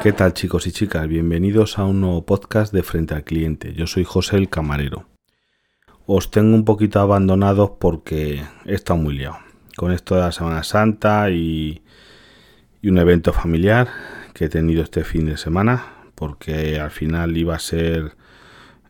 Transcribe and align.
¿Qué 0.00 0.12
tal 0.12 0.32
chicos 0.32 0.68
y 0.68 0.70
chicas? 0.70 1.08
Bienvenidos 1.08 1.76
a 1.76 1.84
un 1.84 2.00
nuevo 2.00 2.24
podcast 2.24 2.72
de 2.72 2.84
Frente 2.84 3.14
al 3.14 3.24
Cliente. 3.24 3.72
Yo 3.72 3.88
soy 3.88 4.04
José 4.04 4.36
el 4.36 4.48
Camarero. 4.48 5.06
Os 6.06 6.30
tengo 6.30 6.54
un 6.54 6.64
poquito 6.64 7.00
abandonados 7.00 7.72
porque 7.80 8.44
he 8.64 8.74
estado 8.74 9.00
muy 9.00 9.18
liado 9.18 9.38
con 9.76 9.90
esto 9.90 10.14
de 10.14 10.20
la 10.20 10.30
Semana 10.30 10.62
Santa 10.62 11.30
y, 11.30 11.82
y 12.80 12.88
un 12.88 12.98
evento 12.98 13.32
familiar 13.32 13.88
que 14.34 14.44
he 14.44 14.48
tenido 14.48 14.84
este 14.84 15.02
fin 15.02 15.26
de 15.26 15.36
semana 15.36 15.84
porque 16.14 16.78
al 16.78 16.92
final 16.92 17.36
iba 17.36 17.56
a 17.56 17.58
ser 17.58 18.16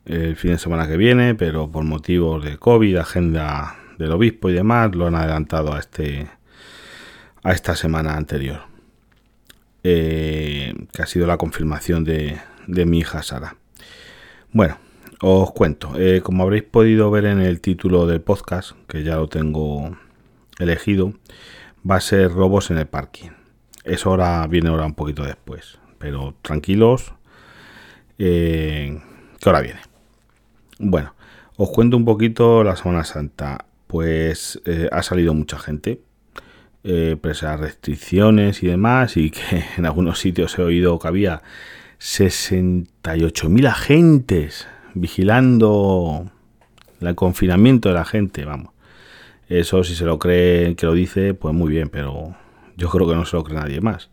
el 0.04 0.36
fin 0.36 0.52
de 0.52 0.58
semana 0.58 0.86
que 0.86 0.98
viene, 0.98 1.34
pero 1.34 1.70
por 1.70 1.84
motivos 1.84 2.44
de 2.44 2.58
COVID, 2.58 2.96
agenda 2.96 3.76
del 3.98 4.12
obispo 4.12 4.50
y 4.50 4.52
demás, 4.52 4.94
lo 4.94 5.06
han 5.06 5.14
adelantado 5.14 5.74
a 5.74 5.78
este 5.78 6.28
a 7.42 7.52
esta 7.52 7.74
semana 7.76 8.14
anterior. 8.14 8.67
Eh, 9.90 10.74
que 10.92 11.00
ha 11.00 11.06
sido 11.06 11.26
la 11.26 11.38
confirmación 11.38 12.04
de, 12.04 12.38
mi 12.66 12.98
hija 12.98 13.22
Sara. 13.22 13.56
Bueno, 14.52 14.76
os 15.22 15.52
cuento. 15.52 15.92
Eh, 15.96 16.20
como 16.22 16.42
habréis 16.42 16.64
podido 16.64 17.10
ver 17.10 17.24
en 17.24 17.40
el 17.40 17.62
título 17.62 18.06
del 18.06 18.20
podcast, 18.20 18.72
que 18.86 19.02
ya 19.02 19.16
lo 19.16 19.28
tengo 19.28 19.96
elegido, 20.58 21.14
va 21.90 21.96
a 21.96 22.00
ser 22.02 22.30
robos 22.32 22.70
en 22.70 22.76
el 22.76 22.86
parking. 22.86 23.30
Eso 23.82 24.10
ahora 24.10 24.46
viene 24.46 24.68
ahora 24.68 24.84
un 24.84 24.92
poquito 24.92 25.24
después. 25.24 25.78
Pero 25.98 26.34
tranquilos, 26.42 27.14
eh, 28.18 29.00
que 29.40 29.48
ahora 29.48 29.62
viene. 29.62 29.80
Bueno, 30.78 31.14
os 31.56 31.70
cuento 31.70 31.96
un 31.96 32.04
poquito 32.04 32.62
la 32.62 32.76
Semana 32.76 33.04
Santa. 33.04 33.64
Pues 33.86 34.60
ha 34.92 35.02
salido 35.02 35.32
mucha 35.32 35.58
gente 35.58 36.02
eh, 36.90 37.16
a 37.42 37.56
restricciones 37.56 38.62
y 38.62 38.68
demás, 38.68 39.16
y 39.16 39.30
que 39.30 39.64
en 39.76 39.84
algunos 39.84 40.18
sitios 40.18 40.58
he 40.58 40.62
oído 40.62 40.98
que 40.98 41.08
había 41.08 41.42
68.000 42.00 43.66
agentes 43.68 44.66
vigilando 44.94 46.30
el 47.00 47.14
confinamiento 47.14 47.90
de 47.90 47.94
la 47.94 48.04
gente, 48.04 48.44
vamos. 48.44 48.72
Eso 49.48 49.84
si 49.84 49.94
se 49.94 50.04
lo 50.04 50.18
cree 50.18 50.74
que 50.76 50.86
lo 50.86 50.94
dice, 50.94 51.34
pues 51.34 51.54
muy 51.54 51.70
bien, 51.70 51.88
pero 51.90 52.34
yo 52.76 52.88
creo 52.88 53.06
que 53.06 53.14
no 53.14 53.24
se 53.24 53.36
lo 53.36 53.44
cree 53.44 53.58
nadie 53.58 53.80
más. 53.80 54.10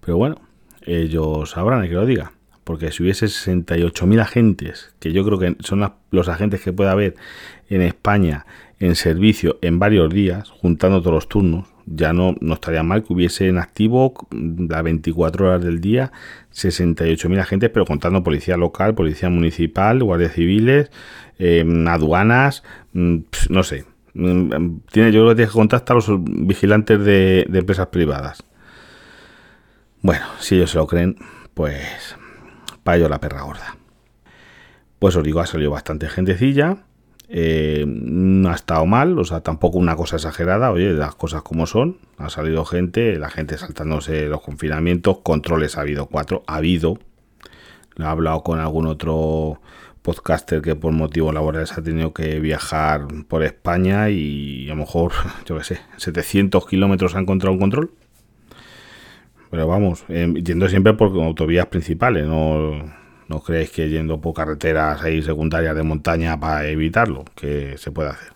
Pero 0.00 0.16
bueno, 0.16 0.36
ellos 0.82 1.50
sabrán 1.50 1.82
que 1.88 1.94
lo 1.94 2.06
diga. 2.06 2.32
Porque 2.64 2.92
si 2.92 3.02
hubiese 3.02 3.26
68.000 3.26 4.20
agentes, 4.20 4.94
que 5.00 5.12
yo 5.12 5.24
creo 5.24 5.38
que 5.38 5.56
son 5.60 5.92
los 6.10 6.28
agentes 6.28 6.60
que 6.60 6.72
puede 6.72 6.90
haber 6.90 7.16
en 7.68 7.82
España 7.82 8.46
en 8.78 8.94
servicio 8.96 9.58
en 9.62 9.78
varios 9.78 10.12
días, 10.12 10.50
juntando 10.50 11.00
todos 11.00 11.14
los 11.14 11.28
turnos, 11.28 11.66
ya 11.86 12.12
no, 12.12 12.36
no 12.40 12.54
estaría 12.54 12.82
mal 12.82 13.02
que 13.02 13.12
hubiese 13.12 13.48
en 13.48 13.58
activo 13.58 14.14
las 14.30 14.82
24 14.82 15.46
horas 15.46 15.64
del 15.64 15.80
día 15.80 16.12
68.000 16.52 17.40
agentes, 17.40 17.70
pero 17.70 17.84
contando 17.84 18.22
policía 18.22 18.56
local, 18.56 18.94
policía 18.94 19.30
municipal, 19.30 20.02
guardias 20.02 20.32
civiles, 20.32 20.90
em, 21.38 21.86
aduanas, 21.88 22.62
mm, 22.92 23.18
no 23.50 23.62
sé. 23.62 23.84
Mm, 24.14 24.78
tiene, 24.90 25.12
yo 25.12 25.22
creo 25.22 25.28
que 25.30 25.36
tiene 25.36 25.48
que 25.48 25.54
contar 25.54 25.78
hasta 25.78 25.94
los 25.94 26.06
vigilantes 26.22 26.98
de, 27.04 27.46
de 27.48 27.58
empresas 27.58 27.88
privadas. 27.88 28.44
Bueno, 30.02 30.24
si 30.40 30.56
ellos 30.56 30.70
se 30.70 30.78
lo 30.78 30.86
creen, 30.86 31.16
pues 31.54 32.16
ello 32.86 33.08
la 33.08 33.20
perra 33.20 33.42
gorda. 33.42 33.76
Pues 34.98 35.16
os 35.16 35.24
digo, 35.24 35.40
ha 35.40 35.46
salido 35.46 35.70
bastante 35.70 36.08
gentecilla 36.08 36.84
eh, 37.34 37.86
no 37.86 38.50
ha 38.50 38.54
estado 38.54 38.84
mal, 38.84 39.18
o 39.18 39.24
sea, 39.24 39.40
tampoco 39.40 39.78
una 39.78 39.96
cosa 39.96 40.16
exagerada, 40.16 40.70
oye, 40.70 40.92
las 40.92 41.14
cosas 41.14 41.40
como 41.40 41.66
son, 41.66 41.96
ha 42.18 42.28
salido 42.28 42.66
gente, 42.66 43.18
la 43.18 43.30
gente 43.30 43.56
saltándose 43.56 44.26
los 44.26 44.42
confinamientos, 44.42 45.20
controles 45.22 45.78
ha 45.78 45.80
habido 45.80 46.08
cuatro, 46.08 46.42
ha 46.46 46.56
habido, 46.56 46.98
he 47.98 48.02
hablado 48.02 48.42
con 48.42 48.60
algún 48.60 48.86
otro 48.86 49.62
podcaster 50.02 50.60
que 50.60 50.76
por 50.76 50.92
motivos 50.92 51.32
laborales 51.32 51.72
ha 51.72 51.82
tenido 51.82 52.12
que 52.12 52.38
viajar 52.38 53.06
por 53.28 53.42
España 53.44 54.10
y 54.10 54.66
a 54.66 54.74
lo 54.74 54.80
mejor, 54.80 55.12
yo 55.46 55.56
qué 55.56 55.64
sé, 55.64 55.80
700 55.96 56.66
kilómetros 56.66 57.14
ha 57.14 57.20
encontrado 57.20 57.54
un 57.54 57.60
control. 57.60 57.92
Pero 59.52 59.68
vamos, 59.68 60.04
eh, 60.08 60.32
yendo 60.42 60.68
siempre 60.68 60.94
por 60.94 61.10
autovías 61.22 61.66
principales, 61.66 62.26
no 62.26 62.90
no 63.28 63.40
creéis 63.42 63.70
que 63.70 63.88
yendo 63.88 64.20
por 64.20 64.34
carreteras 64.34 65.02
ahí 65.02 65.22
secundarias 65.22 65.76
de 65.76 65.82
montaña 65.82 66.38
para 66.40 66.66
evitarlo, 66.66 67.24
que 67.34 67.76
se 67.78 67.90
puede 67.90 68.10
hacer. 68.10 68.32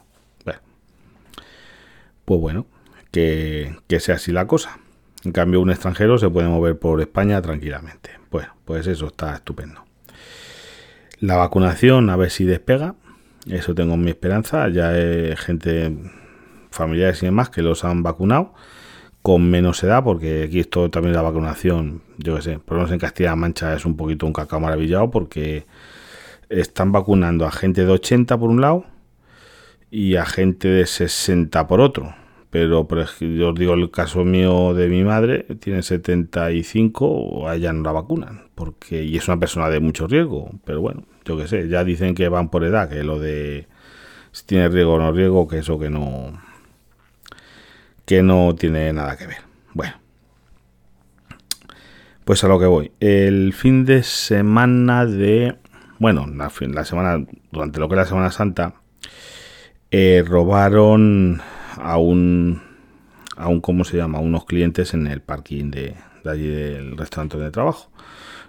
Pues 2.25 2.41
bueno, 2.41 2.67
que, 3.13 3.77
sea 3.99 4.17
así 4.17 4.33
la 4.33 4.47
cosa. 4.47 4.79
En 5.25 5.33
cambio, 5.33 5.61
un 5.61 5.71
extranjero 5.71 6.19
se 6.19 6.29
puede 6.29 6.49
mover 6.49 6.79
por 6.79 7.01
España 7.01 7.41
tranquilamente. 7.41 8.11
Bueno, 8.31 8.55
pues 8.65 8.87
eso 8.87 9.07
está 9.07 9.37
estupendo. 9.37 9.85
La 11.21 11.37
vacunación, 11.37 12.11
a 12.11 12.17
ver 12.17 12.31
si 12.31 12.45
despega. 12.45 12.95
Eso 13.49 13.75
tengo 13.75 13.97
mi 13.97 14.11
esperanza. 14.11 14.69
Ya 14.71 14.91
hay 14.91 15.37
gente, 15.37 15.97
familiares 16.71 17.23
y 17.23 17.27
demás, 17.27 17.49
que 17.49 17.63
los 17.63 17.85
han 17.85 18.03
vacunado 18.03 18.55
con 19.27 19.51
menos 19.51 19.83
edad, 19.83 20.05
porque 20.05 20.45
aquí 20.45 20.61
esto 20.61 20.89
también 20.89 21.13
la 21.13 21.21
vacunación, 21.21 22.01
yo 22.17 22.37
qué 22.37 22.43
sé, 22.43 22.59
por 22.61 22.75
lo 22.75 22.83
menos 22.83 22.93
en 22.93 23.01
Castilla-La 23.01 23.35
Mancha 23.35 23.75
es 23.75 23.85
un 23.85 23.97
poquito 23.97 24.25
un 24.25 24.33
cacao 24.33 24.61
maravillado, 24.61 25.11
porque 25.11 25.67
están 26.49 26.93
vacunando 26.93 27.45
a 27.45 27.51
gente 27.51 27.85
de 27.85 27.91
80 27.91 28.39
por 28.39 28.51
un 28.51 28.61
lado 28.61 28.85
y 29.91 30.15
a 30.15 30.25
gente 30.27 30.69
de 30.69 30.87
60 30.87 31.67
por 31.67 31.81
otro. 31.81 32.15
Pero, 32.51 32.87
yo 33.19 33.49
os 33.49 33.55
digo 33.57 33.75
el 33.75 33.91
caso 33.91 34.25
mío 34.25 34.75
de 34.75 34.87
mi 34.87 35.03
madre, 35.03 35.45
tiene 35.59 35.83
75, 35.83 37.49
a 37.49 37.57
ella 37.57 37.73
no 37.73 37.83
la 37.83 37.91
vacunan, 37.91 38.45
porque 38.55 39.03
y 39.03 39.17
es 39.17 39.27
una 39.27 39.41
persona 39.41 39.69
de 39.71 39.81
mucho 39.81 40.07
riesgo. 40.07 40.51
Pero 40.65 40.81
bueno, 40.81 41.03
yo 41.25 41.37
qué 41.37 41.49
sé, 41.49 41.69
ya 41.69 41.83
dicen 41.83 42.15
que 42.15 42.29
van 42.29 42.49
por 42.49 42.63
edad, 42.63 42.89
que 42.89 43.03
lo 43.03 43.19
de 43.19 43.67
si 44.31 44.47
tiene 44.47 44.69
riesgo 44.69 44.93
o 44.95 44.99
no 45.01 45.11
riesgo, 45.11 45.49
que 45.49 45.59
eso 45.59 45.81
que 45.81 45.91
no, 45.91 46.33
que 48.07 48.23
no 48.23 48.55
tiene 48.55 48.93
nada 48.93 49.17
que 49.17 49.27
ver. 49.27 49.39
Bueno, 49.75 49.95
pues 52.25 52.43
a 52.45 52.49
lo 52.49 52.59
que 52.59 52.67
voy. 52.67 52.93
El 53.01 53.53
fin 53.53 53.85
de 53.85 54.03
semana 54.03 55.05
de. 55.05 55.57
Bueno, 55.99 56.27
la, 56.27 56.51
la 56.61 56.85
semana. 56.85 57.27
Durante 57.53 57.79
lo 57.79 57.89
que 57.89 57.95
es 57.95 57.99
la 57.99 58.07
Semana 58.07 58.31
Santa. 58.31 58.75
Eh, 59.91 60.25
robaron 60.27 61.41
a 61.77 61.99
un. 61.99 62.63
A 63.37 63.49
un. 63.49 63.61
¿Cómo 63.61 63.85
se 63.85 63.97
llama? 63.97 64.19
A 64.19 64.23
unos 64.23 64.45
clientes 64.45 64.95
en 64.95 65.07
el 65.09 65.21
parking 65.21 65.71
de, 65.71 65.95
allí 66.25 66.47
del 66.47 66.97
restaurante 66.97 67.39
de 67.39 67.51
trabajo. 67.51 67.91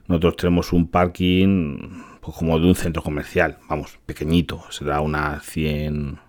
Nosotros 0.07 0.37
tenemos 0.37 0.71
un 0.71 0.89
parking. 0.89 2.03
Pues 2.21 2.37
como 2.37 2.59
de 2.59 2.67
un 2.67 2.75
centro 2.75 3.01
comercial. 3.01 3.57
Vamos, 3.69 3.99
pequeñito. 4.05 4.63
Será 4.69 5.01
unas 5.01 5.43
100. 5.45 6.19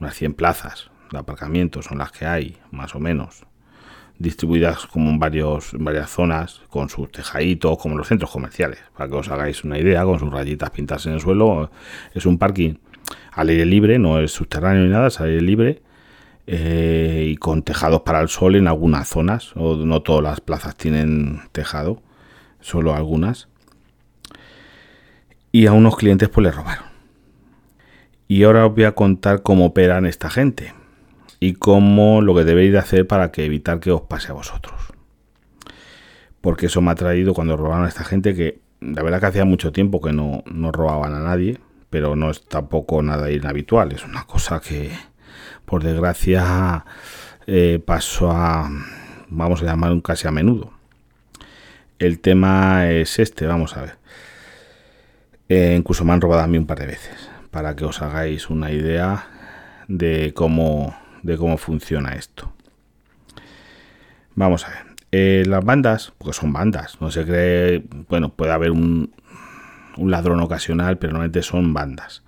Unas 0.00 0.14
100 0.14 0.34
plazas 0.34 0.90
de 1.10 1.18
aparcamientos 1.18 1.86
son 1.86 1.98
las 1.98 2.12
que 2.12 2.26
hay, 2.26 2.56
más 2.70 2.94
o 2.94 3.00
menos, 3.00 3.44
distribuidas 4.18 4.86
como 4.86 5.10
en, 5.10 5.18
varias 5.18 6.10
zonas, 6.10 6.60
con 6.68 6.88
sus 6.88 7.10
tejaditos, 7.10 7.78
como 7.78 7.96
los 7.96 8.08
centros 8.08 8.30
comerciales, 8.30 8.80
para 8.96 9.08
que 9.08 9.16
os 9.16 9.28
hagáis 9.28 9.64
una 9.64 9.78
idea, 9.78 10.04
con 10.04 10.18
sus 10.18 10.30
rayitas 10.30 10.70
pintadas 10.70 11.06
en 11.06 11.14
el 11.14 11.20
suelo. 11.20 11.70
Es 12.14 12.26
un 12.26 12.38
parking 12.38 12.74
al 13.32 13.48
aire 13.48 13.64
libre, 13.64 13.98
no 13.98 14.20
es 14.20 14.32
subterráneo 14.32 14.84
ni 14.84 14.90
nada, 14.90 15.08
es 15.08 15.20
al 15.20 15.28
aire 15.28 15.40
libre. 15.40 15.82
Eh, 16.50 17.26
y 17.30 17.36
con 17.36 17.62
tejados 17.62 18.00
para 18.02 18.22
el 18.22 18.28
sol 18.28 18.56
en 18.56 18.68
algunas 18.68 19.06
zonas, 19.06 19.52
o 19.54 19.76
no 19.76 20.00
todas 20.00 20.22
las 20.22 20.40
plazas 20.40 20.76
tienen 20.76 21.42
tejado, 21.52 22.02
solo 22.60 22.94
algunas. 22.94 23.48
Y 25.52 25.66
a 25.66 25.72
unos 25.72 25.96
clientes 25.96 26.28
pues 26.30 26.46
les 26.46 26.56
robaron. 26.56 26.86
Y 28.28 28.44
ahora 28.44 28.66
os 28.66 28.74
voy 28.74 28.84
a 28.84 28.92
contar 28.92 29.42
cómo 29.42 29.66
operan 29.66 30.06
esta 30.06 30.30
gente 30.30 30.72
y 31.40 31.54
cómo 31.54 32.20
lo 32.20 32.34
que 32.34 32.44
debéis 32.44 32.72
de 32.72 32.78
hacer 32.78 33.06
para 33.06 33.30
que 33.30 33.44
evitar 33.44 33.80
que 33.80 33.90
os 33.90 34.02
pase 34.02 34.30
a 34.30 34.34
vosotros. 34.34 34.74
Porque 36.40 36.66
eso 36.66 36.80
me 36.80 36.90
ha 36.90 36.94
traído 36.94 37.34
cuando 37.34 37.56
robaron 37.56 37.84
a 37.84 37.88
esta 37.88 38.04
gente 38.04 38.34
que 38.34 38.60
la 38.80 39.02
verdad 39.02 39.20
que 39.20 39.26
hacía 39.26 39.44
mucho 39.44 39.72
tiempo 39.72 40.00
que 40.00 40.12
no, 40.12 40.42
no 40.46 40.72
robaban 40.72 41.14
a 41.14 41.20
nadie, 41.20 41.58
pero 41.90 42.16
no 42.16 42.30
es 42.30 42.44
tampoco 42.46 43.02
nada 43.02 43.30
inhabitual, 43.30 43.92
es 43.92 44.04
una 44.04 44.24
cosa 44.24 44.60
que 44.60 44.90
por 45.64 45.82
desgracia 45.82 46.84
eh, 47.46 47.80
pasó 47.84 48.30
a, 48.30 48.70
vamos 49.28 49.62
a 49.62 49.66
llamar 49.66 49.92
un 49.92 50.00
casi 50.00 50.28
a 50.28 50.30
menudo. 50.30 50.72
El 51.98 52.20
tema 52.20 52.90
es 52.90 53.18
este, 53.18 53.46
vamos 53.46 53.76
a 53.76 53.82
ver. 53.82 53.98
Eh, 55.48 55.74
incluso 55.76 56.04
me 56.04 56.12
han 56.12 56.20
robado 56.20 56.42
a 56.42 56.46
mí 56.46 56.58
un 56.58 56.66
par 56.66 56.78
de 56.78 56.86
veces, 56.86 57.30
para 57.50 57.74
que 57.74 57.84
os 57.84 58.02
hagáis 58.02 58.50
una 58.50 58.70
idea 58.70 59.26
de 59.88 60.32
cómo 60.34 60.94
de 61.22 61.36
cómo 61.36 61.56
funciona 61.56 62.14
esto. 62.14 62.52
Vamos 64.34 64.66
a 64.66 64.70
ver. 64.70 64.88
Eh, 65.10 65.44
las 65.46 65.64
bandas, 65.64 66.12
porque 66.18 66.34
son 66.34 66.52
bandas, 66.52 67.00
no 67.00 67.10
se 67.10 67.24
cree, 67.24 67.82
bueno, 68.08 68.28
puede 68.28 68.52
haber 68.52 68.72
un, 68.72 69.10
un 69.96 70.10
ladrón 70.10 70.40
ocasional, 70.40 70.98
pero 70.98 71.12
normalmente 71.12 71.42
son 71.42 71.72
bandas. 71.72 72.22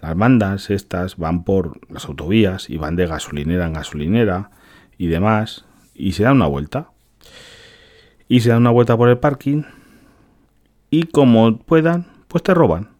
Las 0.00 0.16
bandas 0.16 0.70
estas 0.70 1.16
van 1.16 1.44
por 1.44 1.80
las 1.90 2.06
autovías 2.06 2.68
y 2.68 2.76
van 2.76 2.96
de 2.96 3.06
gasolinera 3.06 3.66
en 3.66 3.72
gasolinera 3.72 4.50
y 4.98 5.06
demás 5.06 5.64
y 5.94 6.12
se 6.12 6.24
dan 6.24 6.36
una 6.36 6.46
vuelta. 6.46 6.90
y 8.28 8.40
se 8.40 8.48
dan 8.48 8.58
una 8.58 8.70
vuelta 8.70 8.96
por 8.96 9.08
el 9.08 9.18
parking 9.18 9.62
y 10.90 11.04
como 11.04 11.58
puedan, 11.58 12.06
pues 12.28 12.42
te 12.42 12.54
roban. 12.54 12.90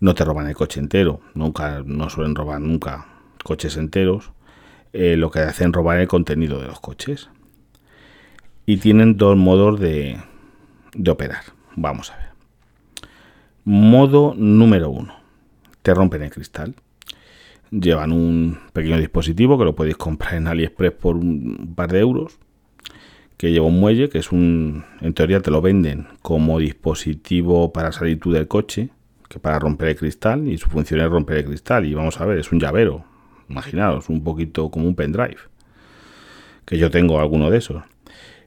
No 0.00 0.14
te 0.14 0.24
roban 0.24 0.48
el 0.48 0.54
coche 0.54 0.80
entero, 0.80 1.20
nunca, 1.34 1.82
no 1.84 2.08
suelen 2.08 2.34
robar 2.34 2.60
nunca 2.60 3.11
coches 3.42 3.76
enteros. 3.76 4.32
Eh, 4.92 5.16
lo 5.16 5.30
que 5.30 5.40
hacen 5.40 5.72
robar 5.72 5.98
el 6.00 6.08
contenido 6.08 6.60
de 6.60 6.66
los 6.66 6.80
coches. 6.80 7.30
Y 8.66 8.76
tienen 8.76 9.16
dos 9.16 9.36
modos 9.36 9.80
de, 9.80 10.18
de 10.94 11.10
operar. 11.10 11.42
Vamos 11.74 12.10
a 12.10 12.16
ver. 12.16 12.28
Modo 13.64 14.34
número 14.36 14.90
uno. 14.90 15.14
Te 15.82 15.94
rompen 15.94 16.22
el 16.22 16.30
cristal. 16.30 16.74
Llevan 17.70 18.12
un 18.12 18.58
pequeño 18.72 18.98
dispositivo 18.98 19.58
que 19.58 19.64
lo 19.64 19.74
podéis 19.74 19.96
comprar 19.96 20.34
en 20.34 20.46
AliExpress 20.46 20.92
por 20.92 21.16
un 21.16 21.74
par 21.74 21.90
de 21.90 22.00
euros 22.00 22.38
que 23.42 23.50
lleva 23.50 23.66
un 23.66 23.80
muelle, 23.80 24.08
que 24.08 24.18
es 24.18 24.30
un, 24.30 24.84
en 25.00 25.14
teoría 25.14 25.40
te 25.40 25.50
lo 25.50 25.60
venden 25.60 26.06
como 26.22 26.60
dispositivo 26.60 27.72
para 27.72 27.90
salir 27.90 28.20
tú 28.20 28.30
del 28.30 28.46
coche, 28.46 28.90
que 29.28 29.40
para 29.40 29.58
romper 29.58 29.88
el 29.88 29.96
cristal, 29.96 30.46
y 30.46 30.58
su 30.58 30.70
función 30.70 31.00
es 31.00 31.10
romper 31.10 31.38
el 31.38 31.46
cristal, 31.46 31.84
y 31.84 31.92
vamos 31.92 32.20
a 32.20 32.24
ver, 32.24 32.38
es 32.38 32.52
un 32.52 32.60
llavero, 32.60 33.04
imaginaos, 33.52 34.08
un 34.08 34.24
poquito 34.24 34.70
como 34.70 34.88
un 34.88 34.94
pendrive, 34.94 35.38
que 36.64 36.78
yo 36.78 36.90
tengo 36.90 37.20
alguno 37.20 37.50
de 37.50 37.58
esos. 37.58 37.82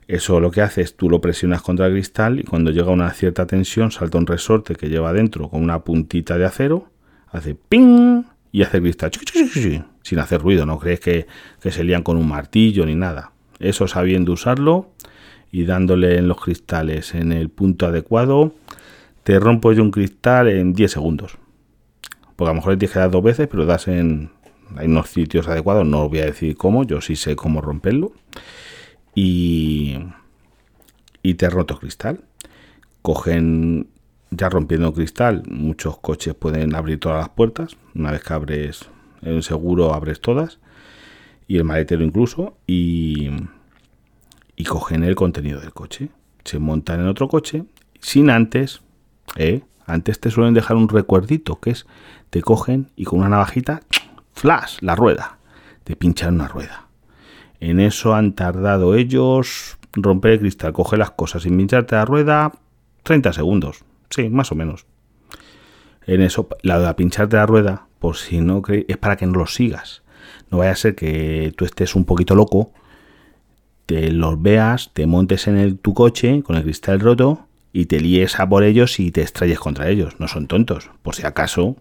Eso 0.08 0.40
lo 0.40 0.52
que 0.52 0.62
hace 0.62 0.82
es 0.82 0.96
tú 0.96 1.10
lo 1.10 1.20
presionas 1.22 1.62
contra 1.62 1.88
el 1.88 1.94
cristal 1.94 2.40
y 2.40 2.44
cuando 2.44 2.72
llega 2.72 2.92
una 2.92 3.12
cierta 3.12 3.48
tensión 3.48 3.92
salta 3.92 4.18
un 4.18 4.28
resorte 4.28 4.76
que 4.76 4.90
lleva 4.90 5.14
dentro 5.14 5.50
con 5.50 5.64
una 5.64 5.84
puntita 5.84 6.38
de 6.38 6.46
acero, 6.46 6.90
hace 7.28 7.56
ping 7.56 8.24
y 8.52 8.62
hace 8.62 8.82
cristal 8.82 9.12
sin 10.04 10.20
hacer 10.20 10.42
ruido, 10.42 10.66
no 10.68 10.78
crees 10.78 11.00
que, 11.00 11.26
que 11.60 11.72
se 11.72 11.84
lían 11.84 12.04
con 12.04 12.18
un 12.18 12.28
martillo 12.28 12.86
ni 12.86 12.94
nada. 12.94 13.32
Eso 13.60 13.88
sabiendo 13.88 14.34
usarlo 14.34 14.92
y 15.52 15.66
dándole 15.66 16.18
en 16.18 16.28
los 16.28 16.40
cristales 16.40 17.16
en 17.16 17.32
el 17.32 17.50
punto 17.50 17.88
adecuado, 17.88 18.54
te 19.24 19.40
rompo 19.40 19.74
yo 19.74 19.82
un 19.82 19.90
cristal 19.90 20.50
en 20.50 20.74
10 20.74 20.92
segundos. 20.92 21.38
Porque 22.36 22.50
a 22.50 22.54
lo 22.54 22.56
mejor 22.56 22.78
tienes 22.78 22.94
que 22.94 23.00
dar 23.00 23.10
dos 23.10 23.24
veces, 23.24 23.48
pero 23.48 23.66
das 23.66 23.88
en 23.88 24.30
hay 24.76 24.88
unos 24.88 25.10
sitios 25.10 25.48
adecuados, 25.48 25.86
no 25.86 26.04
os 26.04 26.10
voy 26.10 26.20
a 26.20 26.26
decir 26.26 26.56
cómo, 26.58 26.84
yo 26.84 27.02
sí 27.02 27.16
sé 27.16 27.36
cómo 27.36 27.62
romperlo. 27.62 28.14
Y, 29.14 29.98
y 31.22 31.36
te 31.36 31.50
roto 31.50 31.80
cristal. 31.80 32.24
Cogen, 33.02 33.88
ya 34.32 34.50
rompiendo 34.50 34.94
cristal, 34.94 35.44
muchos 35.48 35.98
coches 36.00 36.34
pueden 36.34 36.76
abrir 36.76 37.00
todas 37.00 37.20
las 37.20 37.30
puertas. 37.30 37.78
Una 37.94 38.12
vez 38.12 38.24
que 38.24 38.34
abres 38.34 38.86
el 39.22 39.44
seguro, 39.44 39.94
abres 39.94 40.22
todas 40.22 40.60
y 41.48 41.58
el 41.58 41.64
maletero 41.64 42.04
incluso, 42.04 42.58
y, 42.66 43.30
y 44.56 44.64
cogen 44.64 45.04
el 45.04 45.16
contenido 45.16 45.60
del 45.60 45.74
coche. 45.74 46.10
Se 46.44 46.60
montan 46.60 47.02
en 47.02 47.08
otro 47.08 47.28
coche 47.28 47.66
sin 48.00 48.30
antes, 48.30 48.82
¿eh? 49.36 49.62
antes 49.86 50.20
te 50.20 50.32
suelen 50.32 50.54
dejar 50.54 50.78
un 50.78 50.90
recuerdito, 50.90 51.60
que 51.60 51.72
es, 51.72 51.86
te 52.30 52.42
cogen 52.42 52.92
y 52.96 53.06
con 53.06 53.20
una 53.20 53.30
navajita, 53.30 53.82
flash, 54.36 54.78
la 54.82 54.96
rueda, 54.96 55.40
te 55.84 55.96
pinchan 55.96 56.36
una 56.36 56.48
rueda. 56.48 56.88
En 57.60 57.80
eso 57.80 58.14
han 58.14 58.34
tardado 58.34 58.96
ellos 58.96 59.78
romper 59.94 60.32
el 60.34 60.40
cristal, 60.40 60.74
coger 60.74 61.00
las 61.00 61.12
cosas 61.12 61.44
sin 61.44 61.58
pincharte 61.58 61.96
la 61.96 62.06
rueda, 62.06 62.52
30 63.04 63.34
segundos, 63.34 63.84
sí, 64.10 64.30
más 64.30 64.52
o 64.52 64.56
menos. 64.56 64.86
En 66.06 66.22
eso, 66.22 66.48
la 66.62 66.80
de 66.80 66.94
pincharte 66.94 67.38
la 67.38 67.46
rueda, 67.46 67.88
por 68.00 68.18
si 68.18 68.40
no 68.40 68.62
crees, 68.62 68.86
es 68.88 68.98
para 68.98 69.16
que 69.16 69.26
no 69.26 69.40
lo 69.40 69.48
sigas. 69.48 70.04
No 70.52 70.60
vaya 70.60 70.72
a 70.72 70.76
ser 70.76 70.96
que 70.96 71.54
tú 71.56 71.66
estés 71.66 71.96
un 71.96 72.06
poquito 72.06 72.36
loco, 72.36 72.72
te 73.86 74.12
los 74.12 74.42
veas, 74.42 74.92
te 74.94 75.08
montes 75.08 75.48
en 75.48 75.58
el, 75.58 75.78
tu 75.78 75.94
coche 75.94 76.44
con 76.44 76.56
el 76.56 76.64
cristal 76.64 77.00
roto 77.00 77.48
y 77.74 77.86
te 77.86 78.00
líes 78.00 78.40
a 78.40 78.48
por 78.48 78.64
ellos 78.64 79.00
y 79.00 79.12
te 79.12 79.22
estrelles 79.22 79.60
contra 79.60 79.90
ellos. 79.90 80.20
No 80.20 80.28
son 80.28 80.48
tontos. 80.48 80.90
Por 81.02 81.16
si 81.16 81.26
acaso, 81.26 81.76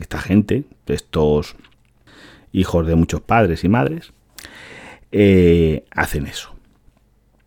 esta 0.00 0.18
gente, 0.18 0.64
estos 0.86 1.56
hijos 2.52 2.86
de 2.86 2.94
muchos 2.94 3.20
padres 3.20 3.64
y 3.64 3.68
madres, 3.68 4.12
eh, 5.12 5.84
hacen 5.90 6.26
eso. 6.26 6.54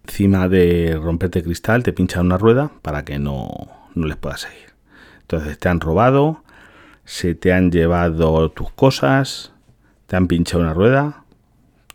Encima 0.07 0.47
de 0.49 0.99
romperte 1.01 1.43
cristal, 1.43 1.83
te 1.83 1.93
pinchan 1.93 2.25
una 2.25 2.38
rueda 2.38 2.71
para 2.81 3.05
que 3.05 3.19
no, 3.19 3.49
no 3.95 4.07
les 4.07 4.17
puedas 4.17 4.41
seguir. 4.41 4.71
Entonces 5.21 5.57
te 5.57 5.69
han 5.69 5.79
robado, 5.79 6.43
se 7.05 7.35
te 7.35 7.53
han 7.53 7.71
llevado 7.71 8.51
tus 8.51 8.71
cosas, 8.71 9.53
te 10.07 10.15
han 10.15 10.27
pinchado 10.27 10.63
una 10.63 10.73
rueda. 10.73 11.23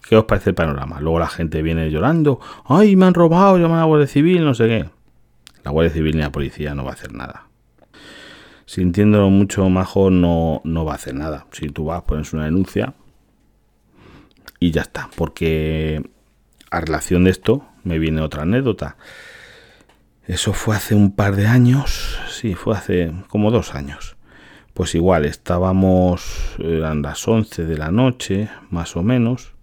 ¿Qué 0.08 0.16
os 0.16 0.24
parece 0.24 0.50
el 0.50 0.54
panorama? 0.54 1.00
Luego 1.00 1.18
la 1.18 1.26
gente 1.26 1.62
viene 1.62 1.90
llorando. 1.90 2.40
¡Ay, 2.64 2.94
me 2.96 3.06
han 3.06 3.14
robado! 3.14 3.58
Llaman 3.58 3.78
a 3.78 3.80
la 3.80 3.86
Guardia 3.86 4.06
Civil, 4.06 4.44
no 4.44 4.54
sé 4.54 4.68
qué. 4.68 4.88
La 5.64 5.72
Guardia 5.72 5.92
Civil 5.92 6.14
ni 6.14 6.22
la 6.22 6.30
policía 6.30 6.74
no 6.74 6.84
va 6.84 6.90
a 6.90 6.94
hacer 6.94 7.12
nada. 7.12 7.45
Sintiéndolo 8.66 9.30
mucho 9.30 9.68
majo, 9.70 10.10
no, 10.10 10.60
no 10.64 10.84
va 10.84 10.92
a 10.92 10.96
hacer 10.96 11.14
nada. 11.14 11.46
Si 11.52 11.68
tú 11.68 11.86
vas, 11.86 12.02
pones 12.02 12.32
una 12.32 12.44
denuncia 12.44 12.94
y 14.60 14.70
ya 14.72 14.82
está. 14.82 15.08
Porque 15.16 16.02
a 16.70 16.80
relación 16.80 17.24
de 17.24 17.30
esto 17.30 17.66
me 17.84 17.98
viene 17.98 18.20
otra 18.20 18.42
anécdota. 18.42 18.96
Eso 20.26 20.52
fue 20.52 20.76
hace 20.76 20.94
un 20.94 21.12
par 21.12 21.36
de 21.36 21.46
años. 21.46 22.18
Sí, 22.28 22.54
fue 22.54 22.76
hace 22.76 23.12
como 23.28 23.50
dos 23.50 23.74
años 23.74 24.16
pues 24.76 24.94
igual 24.94 25.24
estábamos, 25.24 26.54
eran 26.58 27.00
las 27.00 27.26
11 27.26 27.64
de 27.64 27.78
la 27.78 27.90
noche, 27.90 28.50
más 28.68 28.94
o 28.94 29.02
menos, 29.02 29.54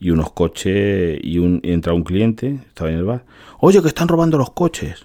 y 0.00 0.08
unos 0.08 0.32
coches, 0.32 1.20
y, 1.22 1.38
un, 1.38 1.60
entra 1.62 1.92
un 1.92 2.02
cliente, 2.02 2.60
estaba 2.66 2.90
en 2.90 2.96
el 2.96 3.04
bar, 3.04 3.26
oye, 3.58 3.82
que 3.82 3.88
están 3.88 4.08
robando 4.08 4.38
los 4.38 4.52
coches. 4.52 5.04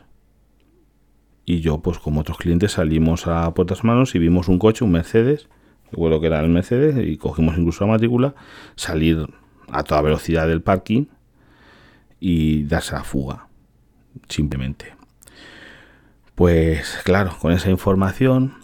Y 1.49 1.61
yo, 1.61 1.77
pues 1.79 1.97
como 1.97 2.19
otros 2.19 2.37
clientes, 2.37 2.73
salimos 2.73 3.25
a 3.25 3.53
puertas 3.53 3.85
manos 3.85 4.13
y 4.15 4.19
vimos 4.19 4.49
un 4.49 4.59
coche, 4.59 4.83
un 4.83 4.91
Mercedes, 4.91 5.47
recuerdo 5.89 6.19
que 6.19 6.27
era 6.27 6.41
el 6.41 6.49
Mercedes, 6.49 6.97
y 7.07 7.15
cogimos 7.15 7.57
incluso 7.57 7.85
la 7.85 7.93
matrícula, 7.93 8.35
salir 8.75 9.25
a 9.71 9.83
toda 9.83 10.01
velocidad 10.01 10.45
del 10.45 10.61
parking 10.61 11.05
y 12.19 12.63
darse 12.63 12.95
la 12.95 13.05
fuga, 13.05 13.47
simplemente. 14.27 14.93
Pues 16.35 16.99
claro, 17.05 17.31
con 17.39 17.53
esa 17.53 17.69
información 17.69 18.55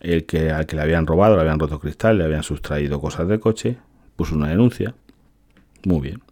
el 0.00 0.26
que 0.26 0.50
al 0.50 0.66
que 0.66 0.74
le 0.74 0.82
habían 0.82 1.06
robado, 1.06 1.36
le 1.36 1.42
habían 1.42 1.60
roto 1.60 1.78
cristal, 1.78 2.18
le 2.18 2.24
habían 2.24 2.42
sustraído 2.42 3.00
cosas 3.00 3.28
del 3.28 3.38
coche, 3.38 3.78
puso 4.16 4.34
una 4.34 4.48
denuncia. 4.48 4.96
Muy 5.84 6.00
bien. 6.00 6.22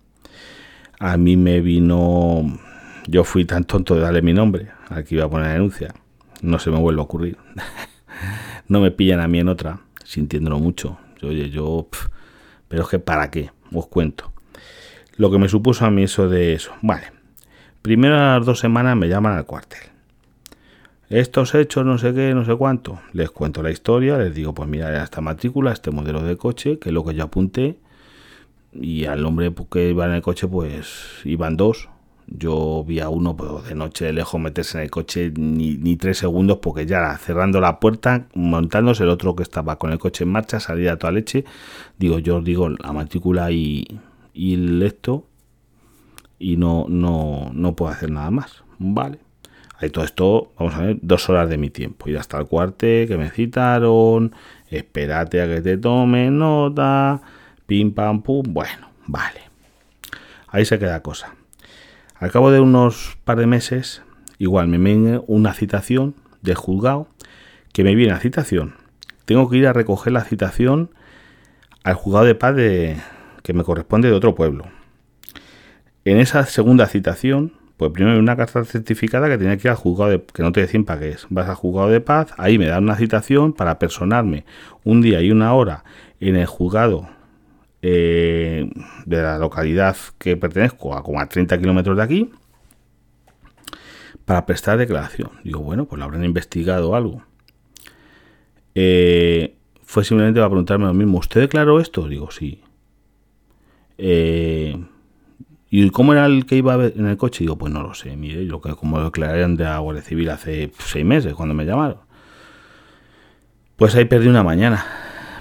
A 0.98 1.16
mí 1.16 1.36
me 1.36 1.60
vino, 1.60 2.58
yo 3.06 3.22
fui 3.22 3.44
tan 3.44 3.62
tonto 3.62 3.94
de 3.94 4.00
darle 4.00 4.22
mi 4.22 4.32
nombre 4.32 4.79
que 5.04 5.14
iba 5.14 5.24
a 5.24 5.30
poner 5.30 5.52
denuncia. 5.52 5.94
No 6.42 6.58
se 6.58 6.70
me 6.70 6.78
vuelve 6.78 7.00
a 7.00 7.04
ocurrir. 7.04 7.36
no 8.68 8.80
me 8.80 8.90
pillan 8.90 9.20
a 9.20 9.28
mí 9.28 9.38
en 9.40 9.48
otra, 9.48 9.80
sintiéndolo 10.04 10.58
mucho. 10.58 10.98
Oye, 11.22 11.50
yo, 11.50 11.88
pero 12.68 12.82
es 12.82 12.88
que 12.88 12.98
para 12.98 13.30
qué, 13.30 13.50
os 13.72 13.86
cuento. 13.86 14.32
Lo 15.16 15.30
que 15.30 15.38
me 15.38 15.48
supuso 15.48 15.84
a 15.84 15.90
mí 15.90 16.04
eso 16.04 16.28
de 16.28 16.54
eso. 16.54 16.72
Vale, 16.82 17.12
primeras 17.82 18.44
dos 18.44 18.58
semanas 18.58 18.96
me 18.96 19.08
llaman 19.08 19.36
al 19.36 19.46
cuartel 19.46 19.90
estos 21.10 21.56
hechos, 21.56 21.84
no 21.84 21.98
sé 21.98 22.14
qué, 22.14 22.32
no 22.34 22.44
sé 22.44 22.54
cuánto. 22.54 23.00
Les 23.12 23.30
cuento 23.30 23.62
la 23.64 23.72
historia, 23.72 24.16
les 24.16 24.32
digo, 24.32 24.54
pues 24.54 24.68
mira, 24.68 25.02
esta 25.02 25.20
matrícula, 25.20 25.72
este 25.72 25.90
modelo 25.90 26.22
de 26.22 26.36
coche, 26.36 26.78
que 26.78 26.90
es 26.90 26.94
lo 26.94 27.04
que 27.04 27.14
yo 27.14 27.24
apunté. 27.24 27.78
Y 28.72 29.06
al 29.06 29.26
hombre 29.26 29.52
que 29.70 29.90
iba 29.90 30.06
en 30.06 30.12
el 30.12 30.22
coche, 30.22 30.46
pues 30.46 31.20
iban 31.24 31.56
dos. 31.56 31.88
Yo 32.30 32.84
vi 32.86 33.00
a 33.00 33.08
uno 33.08 33.36
pues, 33.36 33.68
de 33.68 33.74
noche 33.74 34.04
de 34.04 34.12
lejos 34.12 34.40
meterse 34.40 34.78
en 34.78 34.84
el 34.84 34.90
coche 34.90 35.32
ni, 35.36 35.76
ni 35.76 35.96
tres 35.96 36.18
segundos 36.18 36.58
porque 36.62 36.86
ya 36.86 37.16
cerrando 37.18 37.60
la 37.60 37.80
puerta, 37.80 38.28
montándose 38.34 39.02
el 39.02 39.10
otro 39.10 39.34
que 39.34 39.42
estaba 39.42 39.76
con 39.76 39.90
el 39.90 39.98
coche 39.98 40.24
en 40.24 40.30
marcha, 40.30 40.60
salía 40.60 40.92
a 40.92 40.96
toda 40.96 41.12
leche. 41.12 41.44
Digo, 41.98 42.20
yo 42.20 42.40
digo 42.40 42.68
la 42.68 42.92
matrícula 42.92 43.50
y, 43.50 43.84
y 44.32 44.54
el 44.54 44.80
y 46.38 46.56
no, 46.56 46.86
no, 46.88 47.50
no 47.52 47.76
puedo 47.76 47.92
hacer 47.92 48.10
nada 48.10 48.30
más. 48.30 48.64
Vale. 48.78 49.18
Ahí 49.78 49.90
todo 49.90 50.04
esto, 50.04 50.52
vamos 50.58 50.74
a 50.74 50.80
ver, 50.80 50.98
dos 51.00 51.28
horas 51.30 51.48
de 51.48 51.58
mi 51.58 51.70
tiempo. 51.70 52.08
Ir 52.08 52.18
hasta 52.18 52.38
el 52.38 52.46
cuarte 52.46 53.06
que 53.08 53.16
me 53.16 53.30
citaron, 53.30 54.34
espérate 54.68 55.40
a 55.40 55.48
que 55.48 55.62
te 55.62 55.78
tome 55.78 56.30
nota, 56.30 57.20
pim 57.66 57.92
pam 57.92 58.22
pum. 58.22 58.42
Bueno, 58.48 58.88
vale. 59.06 59.40
Ahí 60.48 60.64
se 60.64 60.78
queda 60.78 61.00
cosa. 61.00 61.34
Al 62.20 62.30
cabo 62.30 62.50
de 62.50 62.60
unos 62.60 63.16
par 63.24 63.38
de 63.38 63.46
meses, 63.46 64.02
igual 64.36 64.68
me 64.68 64.76
viene 64.76 65.22
una 65.26 65.54
citación 65.54 66.14
del 66.42 66.54
juzgado 66.54 67.08
que 67.72 67.82
me 67.82 67.94
viene 67.94 68.12
la 68.12 68.20
citación. 68.20 68.74
Tengo 69.24 69.48
que 69.48 69.56
ir 69.56 69.66
a 69.66 69.72
recoger 69.72 70.12
la 70.12 70.22
citación 70.24 70.90
al 71.82 71.94
juzgado 71.94 72.26
de 72.26 72.34
paz 72.34 72.54
que 72.54 73.52
me 73.54 73.64
corresponde 73.64 74.08
de 74.08 74.14
otro 74.14 74.34
pueblo. 74.34 74.66
En 76.04 76.20
esa 76.20 76.44
segunda 76.44 76.86
citación 76.88 77.54
pues 77.78 77.92
primero 77.92 78.18
una 78.18 78.36
carta 78.36 78.62
certificada 78.66 79.30
que 79.30 79.38
tenía 79.38 79.56
que 79.56 79.68
ir 79.68 79.70
al 79.70 79.76
juzgado 79.76 80.10
de, 80.10 80.22
que 80.22 80.42
no 80.42 80.52
te 80.52 80.60
decían 80.60 80.84
para 80.84 81.00
qué 81.00 81.08
es. 81.08 81.26
Vas 81.30 81.48
al 81.48 81.54
juzgado 81.54 81.88
de 81.88 82.02
paz, 82.02 82.34
ahí 82.36 82.58
me 82.58 82.66
dan 82.66 82.84
una 82.84 82.96
citación 82.96 83.54
para 83.54 83.78
personarme 83.78 84.44
un 84.84 85.00
día 85.00 85.22
y 85.22 85.30
una 85.30 85.54
hora 85.54 85.84
en 86.20 86.36
el 86.36 86.44
juzgado 86.44 87.08
eh, 87.82 88.70
de 89.06 89.22
la 89.22 89.38
localidad 89.38 89.96
que 90.18 90.36
pertenezco, 90.36 90.94
a 90.94 91.02
como 91.02 91.20
a 91.20 91.26
30 91.26 91.58
kilómetros 91.58 91.96
de 91.96 92.02
aquí, 92.02 92.30
para 94.24 94.46
prestar 94.46 94.78
declaración. 94.78 95.30
Digo, 95.44 95.60
bueno, 95.60 95.86
pues 95.86 95.98
lo 95.98 96.04
habrán 96.04 96.24
investigado 96.24 96.94
algo. 96.94 97.22
Eh, 98.74 99.56
fue 99.82 100.04
simplemente 100.04 100.38
para 100.38 100.50
preguntarme 100.50 100.86
lo 100.86 100.94
mismo. 100.94 101.18
¿Usted 101.18 101.40
declaró 101.40 101.80
esto? 101.80 102.06
Digo, 102.06 102.30
sí. 102.30 102.62
Eh, 103.98 104.76
¿Y 105.68 105.90
cómo 105.90 106.12
era 106.12 106.26
el 106.26 106.46
que 106.46 106.56
iba 106.56 106.74
en 106.84 107.06
el 107.06 107.16
coche? 107.16 107.40
Digo, 107.40 107.56
pues 107.56 107.72
no 107.72 107.82
lo 107.82 107.94
sé. 107.94 108.16
Mire, 108.16 108.44
lo 108.44 108.60
que 108.60 108.74
como 108.74 108.98
lo 108.98 109.06
declararon 109.06 109.56
de 109.56 109.64
la 109.64 109.78
Guardia 109.78 110.02
Civil 110.02 110.30
hace 110.30 110.72
seis 110.78 111.04
meses, 111.04 111.34
cuando 111.34 111.54
me 111.54 111.64
llamaron. 111.64 111.98
Pues 113.76 113.94
ahí 113.94 114.04
perdí 114.04 114.28
una 114.28 114.42
mañana. 114.42 114.84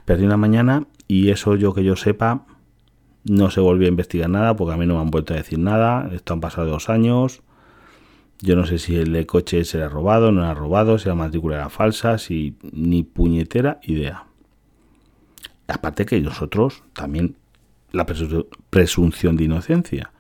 Perdí 0.06 0.26
una 0.26 0.38
mañana 0.38 0.86
y 1.10 1.32
eso 1.32 1.56
yo 1.56 1.74
que 1.74 1.84
yo 1.84 1.96
sepa, 1.96 2.46
no 3.26 3.50
se 3.50 3.60
volvió 3.60 3.88
a 3.88 3.90
investigar 3.90 4.30
nada 4.30 4.56
porque 4.56 4.76
a 4.76 4.78
mí 4.78 4.86
no 4.86 4.94
me 4.94 5.02
han 5.02 5.10
vuelto 5.10 5.34
a 5.34 5.38
decir 5.38 5.58
nada. 5.58 6.08
Esto 6.14 6.34
han 6.34 6.40
pasado 6.40 6.68
dos 6.68 6.88
años. 6.88 7.42
Yo 8.42 8.56
no 8.56 8.68
sé 8.68 8.78
si 8.78 8.96
el 8.96 9.26
coche 9.26 9.66
se 9.66 9.80
le 9.80 9.86
ha 9.86 9.90
robado, 9.90 10.32
no 10.32 10.44
era 10.44 10.54
robado, 10.54 11.00
si 11.00 11.10
la 11.10 11.16
matrícula 11.16 11.56
era 11.56 11.70
falsa, 11.70 12.20
si 12.20 12.58
ni 12.62 13.02
puñetera 13.02 13.80
idea. 13.82 14.28
Aparte 15.68 16.06
que 16.06 16.22
nosotros 16.22 16.84
también 16.94 17.36
la 17.92 18.06
presunción 18.70 19.36
de 19.36 19.46
inocencia. 19.46 20.12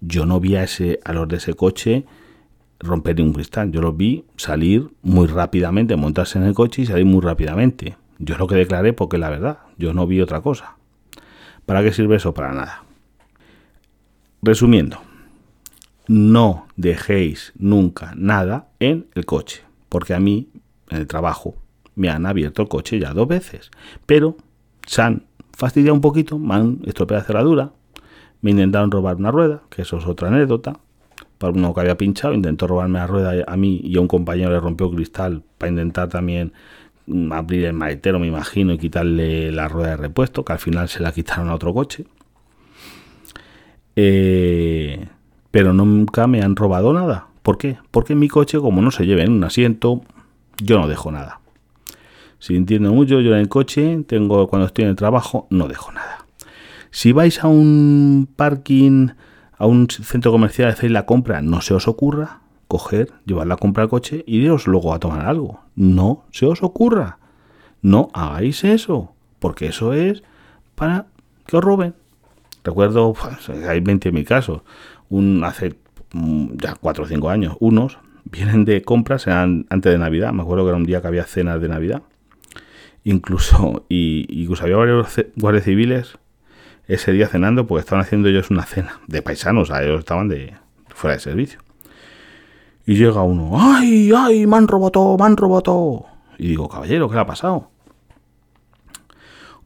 Yo 0.00 0.24
no 0.24 0.40
vi 0.40 0.56
a, 0.56 0.64
ese, 0.64 0.98
a 1.04 1.12
los 1.12 1.28
de 1.28 1.36
ese 1.36 1.52
coche 1.52 2.06
romper 2.80 3.16
ningún 3.16 3.34
cristal. 3.34 3.70
Yo 3.70 3.82
los 3.82 3.94
vi 3.94 4.24
salir 4.36 4.88
muy 5.02 5.26
rápidamente, 5.26 5.94
montarse 5.94 6.38
en 6.38 6.44
el 6.44 6.54
coche 6.54 6.82
y 6.82 6.86
salir 6.86 7.04
muy 7.04 7.20
rápidamente. 7.20 7.96
Yo 8.24 8.38
lo 8.38 8.46
que 8.46 8.54
declaré 8.54 8.92
porque 8.92 9.18
la 9.18 9.30
verdad. 9.30 9.58
Yo 9.78 9.92
no 9.92 10.06
vi 10.06 10.20
otra 10.20 10.40
cosa. 10.40 10.76
¿Para 11.66 11.82
qué 11.82 11.92
sirve 11.92 12.16
eso? 12.16 12.32
Para 12.32 12.52
nada. 12.52 12.84
Resumiendo, 14.42 14.98
no 16.06 16.68
dejéis 16.76 17.52
nunca 17.56 18.12
nada 18.16 18.68
en 18.78 19.06
el 19.14 19.26
coche. 19.26 19.62
Porque 19.88 20.14
a 20.14 20.20
mí, 20.20 20.48
en 20.88 20.98
el 20.98 21.06
trabajo, 21.08 21.56
me 21.96 22.10
han 22.10 22.24
abierto 22.24 22.62
el 22.62 22.68
coche 22.68 23.00
ya 23.00 23.12
dos 23.12 23.26
veces. 23.26 23.72
Pero 24.06 24.36
se 24.86 25.02
han 25.02 25.24
fastidiado 25.52 25.94
un 25.94 26.00
poquito, 26.00 26.38
me 26.38 26.54
han 26.54 26.80
estropeado 26.84 27.22
la 27.22 27.26
cerradura, 27.26 27.72
me 28.40 28.52
intentaron 28.52 28.90
robar 28.92 29.16
una 29.16 29.32
rueda, 29.32 29.62
que 29.68 29.82
eso 29.82 29.98
es 29.98 30.06
otra 30.06 30.28
anécdota. 30.28 30.78
Para 31.38 31.52
uno 31.52 31.74
que 31.74 31.80
había 31.80 31.96
pinchado, 31.96 32.34
intentó 32.34 32.68
robarme 32.68 33.00
la 33.00 33.08
rueda 33.08 33.44
a 33.48 33.56
mí 33.56 33.80
y 33.82 33.96
a 33.96 34.00
un 34.00 34.06
compañero 34.06 34.50
le 34.50 34.60
rompió 34.60 34.90
cristal 34.92 35.42
para 35.58 35.70
intentar 35.70 36.08
también 36.08 36.52
abrir 37.30 37.64
el 37.64 37.72
maletero, 37.72 38.18
me 38.18 38.26
imagino, 38.26 38.72
y 38.72 38.78
quitarle 38.78 39.52
la 39.52 39.68
rueda 39.68 39.90
de 39.90 39.96
repuesto, 39.96 40.44
que 40.44 40.52
al 40.52 40.58
final 40.58 40.88
se 40.88 41.00
la 41.00 41.12
quitaron 41.12 41.48
a 41.48 41.54
otro 41.54 41.74
coche. 41.74 42.04
Eh, 43.96 45.06
pero 45.50 45.72
nunca 45.72 46.26
me 46.26 46.42
han 46.42 46.56
robado 46.56 46.92
nada. 46.92 47.26
¿Por 47.42 47.58
qué? 47.58 47.78
Porque 47.90 48.12
en 48.12 48.20
mi 48.20 48.28
coche, 48.28 48.58
como 48.58 48.82
no 48.82 48.90
se 48.90 49.06
lleve 49.06 49.22
en 49.22 49.32
un 49.32 49.44
asiento, 49.44 50.02
yo 50.62 50.78
no 50.78 50.88
dejo 50.88 51.10
nada. 51.10 51.40
Si 52.38 52.56
entiendo 52.56 52.92
mucho, 52.92 53.20
yo 53.20 53.32
en 53.32 53.40
el 53.40 53.48
coche, 53.48 54.04
tengo 54.06 54.48
cuando 54.48 54.66
estoy 54.66 54.84
en 54.84 54.90
el 54.90 54.96
trabajo, 54.96 55.46
no 55.50 55.68
dejo 55.68 55.92
nada. 55.92 56.26
Si 56.90 57.12
vais 57.12 57.42
a 57.42 57.48
un 57.48 58.28
parking, 58.36 59.08
a 59.56 59.66
un 59.66 59.88
centro 59.88 60.32
comercial, 60.32 60.70
hacéis 60.70 60.92
la 60.92 61.06
compra, 61.06 61.40
no 61.42 61.60
se 61.60 61.74
os 61.74 61.88
ocurra 61.88 62.42
coger, 62.72 63.12
llevar 63.26 63.46
la 63.46 63.58
compra 63.58 63.82
al 63.82 63.90
coche 63.90 64.24
y 64.26 64.38
iros 64.38 64.66
luego 64.66 64.94
a 64.94 64.98
tomar 64.98 65.26
algo. 65.26 65.60
No 65.74 66.24
se 66.30 66.46
os 66.46 66.62
ocurra. 66.62 67.18
No 67.80 68.08
hagáis 68.14 68.64
eso, 68.64 69.14
porque 69.38 69.66
eso 69.66 69.92
es 69.92 70.22
para 70.74 71.06
que 71.46 71.56
os 71.56 71.64
roben. 71.64 71.94
Recuerdo, 72.64 73.12
pues, 73.20 73.48
hay 73.48 73.80
20.000 73.80 74.24
casos. 74.24 74.62
Un, 75.08 75.42
hace 75.44 75.74
mm, 76.12 76.56
ya 76.56 76.74
4 76.74 77.04
o 77.04 77.06
5 77.06 77.30
años, 77.30 77.56
unos 77.60 77.98
vienen 78.24 78.64
de 78.64 78.82
compras 78.82 79.26
antes 79.28 79.92
de 79.92 79.98
Navidad. 79.98 80.32
Me 80.32 80.42
acuerdo 80.42 80.64
que 80.64 80.68
era 80.68 80.76
un 80.76 80.84
día 80.84 81.00
que 81.00 81.08
había 81.08 81.24
cenas 81.24 81.60
de 81.60 81.68
Navidad. 81.68 82.02
Incluso, 83.04 83.84
y, 83.88 84.26
incluso 84.28 84.64
había 84.64 84.76
varios 84.76 85.08
guardias 85.36 85.64
civiles 85.64 86.18
ese 86.88 87.12
día 87.12 87.28
cenando 87.28 87.66
porque 87.66 87.80
estaban 87.80 88.04
haciendo 88.04 88.28
ellos 88.28 88.50
una 88.50 88.64
cena 88.64 89.00
de 89.06 89.22
paisanos, 89.22 89.70
a 89.70 89.82
ellos 89.82 90.00
estaban 90.00 90.28
de 90.28 90.54
fuera 90.88 91.14
de 91.14 91.20
servicio. 91.20 91.60
Y 92.86 92.96
llega 92.96 93.22
uno, 93.22 93.52
¡ay, 93.54 94.10
ay, 94.16 94.46
me 94.46 94.56
han 94.56 94.66
me 94.66 95.24
han 95.24 95.36
Y 96.38 96.48
digo, 96.48 96.68
caballero, 96.68 97.08
¿qué 97.08 97.14
le 97.14 97.20
ha 97.20 97.26
pasado? 97.26 97.70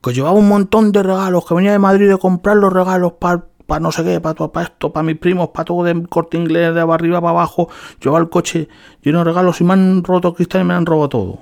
Que 0.03 0.13
llevaba 0.13 0.39
un 0.39 0.49
montón 0.49 0.93
de 0.93 1.03
regalos, 1.03 1.47
que 1.47 1.55
venía 1.55 1.73
de 1.73 1.79
Madrid 1.79 2.09
de 2.09 2.19
comprar 2.19 2.57
los 2.57 2.73
regalos 2.73 3.15
para 3.15 3.81
no 3.81 3.91
sé 3.91 4.05
qué, 4.05 4.21
para, 4.21 4.35
para 4.49 4.67
esto, 4.67 4.93
para 4.93 5.03
mis 5.03 5.17
primos, 5.17 5.49
para 5.49 5.65
todo 5.65 5.83
de 5.83 6.07
corte 6.07 6.37
inglés, 6.37 6.75
de 6.75 6.81
arriba 6.81 7.21
para 7.21 7.31
abajo. 7.31 7.69
Llevaba 8.01 8.23
el 8.23 8.29
coche 8.29 8.69
lleno 9.03 9.19
de 9.19 9.25
regalos 9.25 9.61
y 9.61 9.65
me 9.65 9.73
han 9.73 10.05
roto 10.05 10.35
cristal 10.35 10.61
y 10.61 10.65
me 10.65 10.75
han 10.75 10.87
robado 10.87 11.09
todo. 11.09 11.41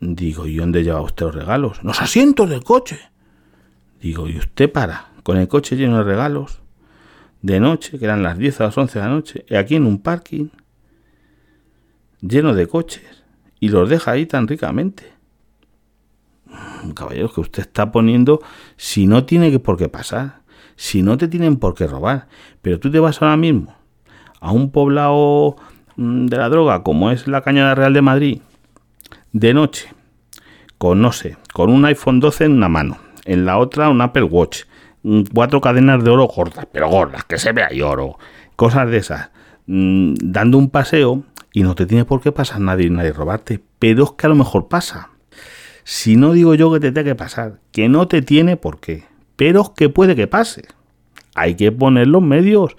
Digo, 0.00 0.46
¿y 0.46 0.56
dónde 0.56 0.84
lleva 0.84 1.00
usted 1.00 1.26
los 1.26 1.34
regalos? 1.34 1.82
Los 1.82 2.00
asientos 2.00 2.48
del 2.50 2.62
coche. 2.62 3.00
Digo, 4.00 4.28
¿y 4.28 4.38
usted 4.38 4.70
para? 4.70 5.06
Con 5.22 5.38
el 5.38 5.48
coche 5.48 5.76
lleno 5.76 5.98
de 5.98 6.04
regalos, 6.04 6.60
de 7.42 7.60
noche, 7.60 7.98
que 7.98 8.04
eran 8.04 8.22
las 8.22 8.38
10 8.38 8.60
a 8.60 8.64
las 8.64 8.78
11 8.78 8.98
de 8.98 9.04
la 9.04 9.10
noche, 9.10 9.44
aquí 9.56 9.76
en 9.76 9.86
un 9.86 10.00
parking, 10.00 10.48
lleno 12.20 12.54
de 12.54 12.66
coches, 12.66 13.24
y 13.60 13.68
los 13.68 13.88
deja 13.88 14.12
ahí 14.12 14.26
tan 14.26 14.48
ricamente. 14.48 15.04
Mm, 16.46 16.90
Caballeros, 16.90 17.32
que 17.32 17.40
usted 17.40 17.62
está 17.62 17.92
poniendo, 17.92 18.40
si 18.76 19.06
no 19.06 19.24
tiene 19.24 19.56
por 19.58 19.76
qué 19.76 19.88
pasar, 19.88 20.42
si 20.76 21.02
no 21.02 21.18
te 21.18 21.28
tienen 21.28 21.56
por 21.56 21.74
qué 21.74 21.86
robar, 21.86 22.28
pero 22.62 22.78
tú 22.78 22.90
te 22.90 23.00
vas 23.00 23.20
ahora 23.20 23.36
mismo 23.36 23.74
a 24.40 24.52
un 24.52 24.70
poblado 24.70 25.56
mm, 25.96 26.26
de 26.26 26.36
la 26.36 26.48
droga 26.48 26.82
como 26.82 27.10
es 27.10 27.26
la 27.26 27.42
Cañada 27.42 27.74
Real 27.74 27.92
de 27.92 28.02
Madrid, 28.02 28.40
de 29.32 29.54
noche, 29.54 29.88
con 30.78 31.00
no 31.00 31.12
sé, 31.12 31.36
con 31.52 31.70
un 31.70 31.84
iPhone 31.84 32.20
12 32.20 32.44
en 32.44 32.52
una 32.52 32.68
mano, 32.68 32.98
en 33.24 33.44
la 33.44 33.58
otra 33.58 33.88
un 33.88 34.00
Apple 34.00 34.22
Watch, 34.22 34.62
cuatro 35.32 35.60
cadenas 35.60 36.02
de 36.02 36.10
oro 36.10 36.26
gordas, 36.26 36.66
pero 36.70 36.88
gordas, 36.88 37.24
que 37.24 37.38
se 37.38 37.52
vea 37.52 37.68
ahí 37.70 37.82
oro, 37.82 38.18
cosas 38.56 38.90
de 38.90 38.98
esas, 38.98 39.30
mm, 39.66 40.14
dando 40.22 40.58
un 40.58 40.70
paseo 40.70 41.24
y 41.52 41.62
no 41.62 41.74
te 41.74 41.86
tiene 41.86 42.04
por 42.04 42.20
qué 42.20 42.32
pasar 42.32 42.60
nadie, 42.60 42.90
nadie 42.90 43.12
robarte, 43.12 43.62
pero 43.78 44.04
es 44.04 44.10
que 44.12 44.26
a 44.26 44.28
lo 44.28 44.34
mejor 44.34 44.68
pasa. 44.68 45.10
Si 45.84 46.16
no 46.16 46.32
digo 46.32 46.54
yo 46.54 46.72
que 46.72 46.80
te 46.80 46.92
tenga 46.92 47.10
que 47.10 47.14
pasar, 47.14 47.60
que 47.72 47.88
no 47.88 48.08
te 48.08 48.20
tiene 48.22 48.56
por 48.56 48.80
qué, 48.80 49.04
pero 49.36 49.62
es 49.62 49.70
que 49.70 49.88
puede 49.88 50.14
que 50.14 50.26
pase. 50.26 50.64
Hay 51.34 51.54
que 51.54 51.72
poner 51.72 52.08
los 52.08 52.22
medios, 52.22 52.76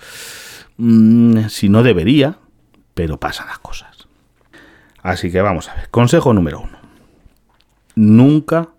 mm, 0.78 1.48
si 1.48 1.70
no 1.70 1.82
debería, 1.82 2.38
pero 2.94 3.20
pasan 3.20 3.48
las 3.48 3.60
cosas. 3.60 4.08
Así 5.02 5.32
que 5.32 5.42
vamos 5.42 5.70
a 5.70 5.76
ver. 5.76 5.90
Consejo 5.90 6.34
número 6.34 6.60
uno. 6.60 6.78
Nunca 7.96 8.70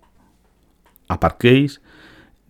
aparquéis, 1.08 1.80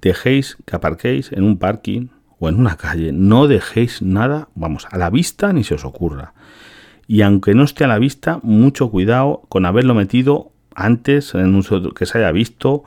dejéis 0.00 0.56
que 0.64 0.76
aparquéis 0.76 1.32
en 1.32 1.44
un 1.44 1.58
parking 1.58 2.08
o 2.38 2.48
en 2.48 2.58
una 2.58 2.76
calle. 2.76 3.12
No 3.12 3.46
dejéis 3.46 4.02
nada, 4.02 4.48
vamos, 4.54 4.86
a 4.90 4.98
la 4.98 5.10
vista 5.10 5.52
ni 5.52 5.64
se 5.64 5.74
os 5.74 5.84
ocurra. 5.84 6.34
Y 7.06 7.22
aunque 7.22 7.54
no 7.54 7.64
esté 7.64 7.84
a 7.84 7.88
la 7.88 7.98
vista, 7.98 8.40
mucho 8.42 8.90
cuidado 8.90 9.42
con 9.48 9.66
haberlo 9.66 9.94
metido 9.94 10.52
antes 10.74 11.34
en 11.34 11.54
un 11.54 11.92
que 11.94 12.06
se 12.06 12.18
haya 12.18 12.30
visto 12.30 12.84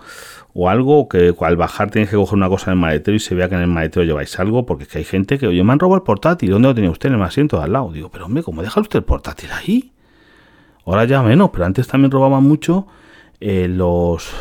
o 0.53 0.69
algo 0.69 1.09
que 1.09 1.35
al 1.41 1.57
bajar 1.57 1.91
tenéis 1.91 2.11
que 2.11 2.15
coger 2.15 2.35
una 2.35 2.47
cosa 2.47 2.71
en 2.71 2.77
el 2.77 2.81
maletero 2.81 3.15
y 3.15 3.19
se 3.19 3.35
vea 3.35 3.49
que 3.49 3.55
en 3.55 3.61
el 3.61 3.67
maletero 3.67 4.05
lleváis 4.05 4.39
algo, 4.39 4.65
porque 4.65 4.83
es 4.83 4.89
que 4.89 4.99
hay 4.99 5.03
gente 5.03 5.37
que, 5.37 5.47
oye, 5.47 5.63
me 5.63 5.73
han 5.73 5.79
robado 5.79 5.97
el 5.97 6.03
portátil, 6.03 6.51
¿dónde 6.51 6.69
lo 6.69 6.75
tenía 6.75 6.91
usted? 6.91 7.09
En 7.09 7.15
el 7.15 7.21
asiento 7.21 7.57
de 7.57 7.63
al 7.63 7.73
lado. 7.73 7.91
Digo, 7.91 8.09
pero 8.09 8.25
hombre, 8.25 8.43
¿cómo 8.43 8.61
deja 8.61 8.79
usted 8.79 8.99
el 8.99 9.05
portátil 9.05 9.49
ahí? 9.51 9.91
Ahora 10.85 11.05
ya 11.05 11.23
menos, 11.23 11.49
pero 11.51 11.65
antes 11.65 11.87
también 11.87 12.11
robaban 12.11 12.43
mucho 12.43 12.87
eh, 13.39 13.67
los, 13.67 14.31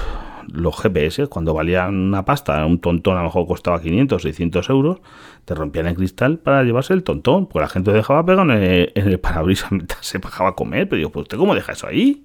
los 0.52 0.80
GPS, 0.80 1.26
cuando 1.26 1.54
valían 1.54 1.94
una 1.94 2.24
pasta, 2.24 2.64
un 2.66 2.80
tontón 2.80 3.16
a 3.16 3.20
lo 3.20 3.24
mejor 3.24 3.46
costaba 3.46 3.80
500, 3.80 4.22
600 4.22 4.70
euros, 4.70 5.00
te 5.44 5.54
rompían 5.54 5.86
el 5.86 5.94
cristal 5.94 6.38
para 6.38 6.62
llevarse 6.62 6.94
el 6.94 7.02
tontón, 7.02 7.46
porque 7.46 7.60
la 7.60 7.68
gente 7.68 7.92
dejaba 7.92 8.24
pegado 8.24 8.50
en 8.52 8.90
el, 8.94 9.20
parabrisas 9.20 9.70
se 10.00 10.18
bajaba 10.18 10.50
a 10.50 10.54
comer, 10.54 10.88
pero 10.88 10.98
digo, 10.98 11.10
pues 11.10 11.24
usted 11.24 11.38
cómo 11.38 11.54
deja 11.54 11.72
eso 11.72 11.86
ahí? 11.86 12.24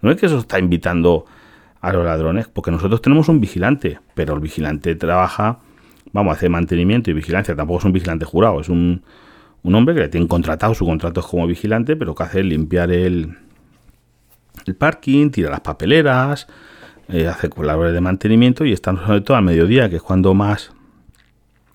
No 0.00 0.10
es 0.10 0.16
que 0.18 0.26
eso 0.26 0.38
está 0.38 0.58
invitando 0.58 1.24
a 1.80 1.92
los 1.92 2.04
ladrones, 2.04 2.48
porque 2.48 2.70
nosotros 2.70 3.02
tenemos 3.02 3.28
un 3.28 3.40
vigilante, 3.40 4.00
pero 4.14 4.34
el 4.34 4.40
vigilante 4.40 4.94
trabaja, 4.94 5.60
vamos, 6.12 6.32
a 6.32 6.36
hacer 6.36 6.50
mantenimiento 6.50 7.10
y 7.10 7.14
vigilancia, 7.14 7.54
tampoco 7.54 7.80
es 7.80 7.84
un 7.84 7.92
vigilante 7.92 8.24
jurado, 8.24 8.60
es 8.60 8.68
un, 8.68 9.02
un 9.62 9.74
hombre 9.74 9.94
que 9.94 10.00
le 10.00 10.08
tiene 10.08 10.28
contratado, 10.28 10.74
su 10.74 10.84
contrato 10.84 11.20
es 11.20 11.26
como 11.26 11.46
vigilante, 11.46 11.96
pero 11.96 12.14
que 12.14 12.22
hace 12.22 12.42
limpiar 12.42 12.90
el, 12.90 13.36
el 14.66 14.76
parking, 14.76 15.30
tira 15.30 15.50
las 15.50 15.60
papeleras, 15.60 16.46
eh, 17.08 17.28
hace 17.28 17.50
labores 17.62 17.92
de 17.92 18.00
mantenimiento 18.00 18.64
y 18.64 18.72
están 18.72 18.96
sobre 18.96 19.20
todo 19.20 19.36
al 19.36 19.44
mediodía, 19.44 19.88
que 19.88 19.96
es 19.96 20.02
cuando 20.02 20.34
más 20.34 20.72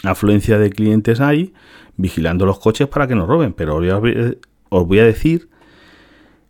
afluencia 0.04 0.58
de 0.58 0.70
clientes 0.70 1.20
hay, 1.20 1.54
vigilando 1.98 2.46
los 2.46 2.60
coches 2.60 2.88
para 2.88 3.08
que 3.08 3.16
no 3.16 3.26
roben. 3.26 3.54
Pero 3.54 3.78
os 4.70 4.88
voy 4.88 5.00
a 5.00 5.04
decir 5.04 5.50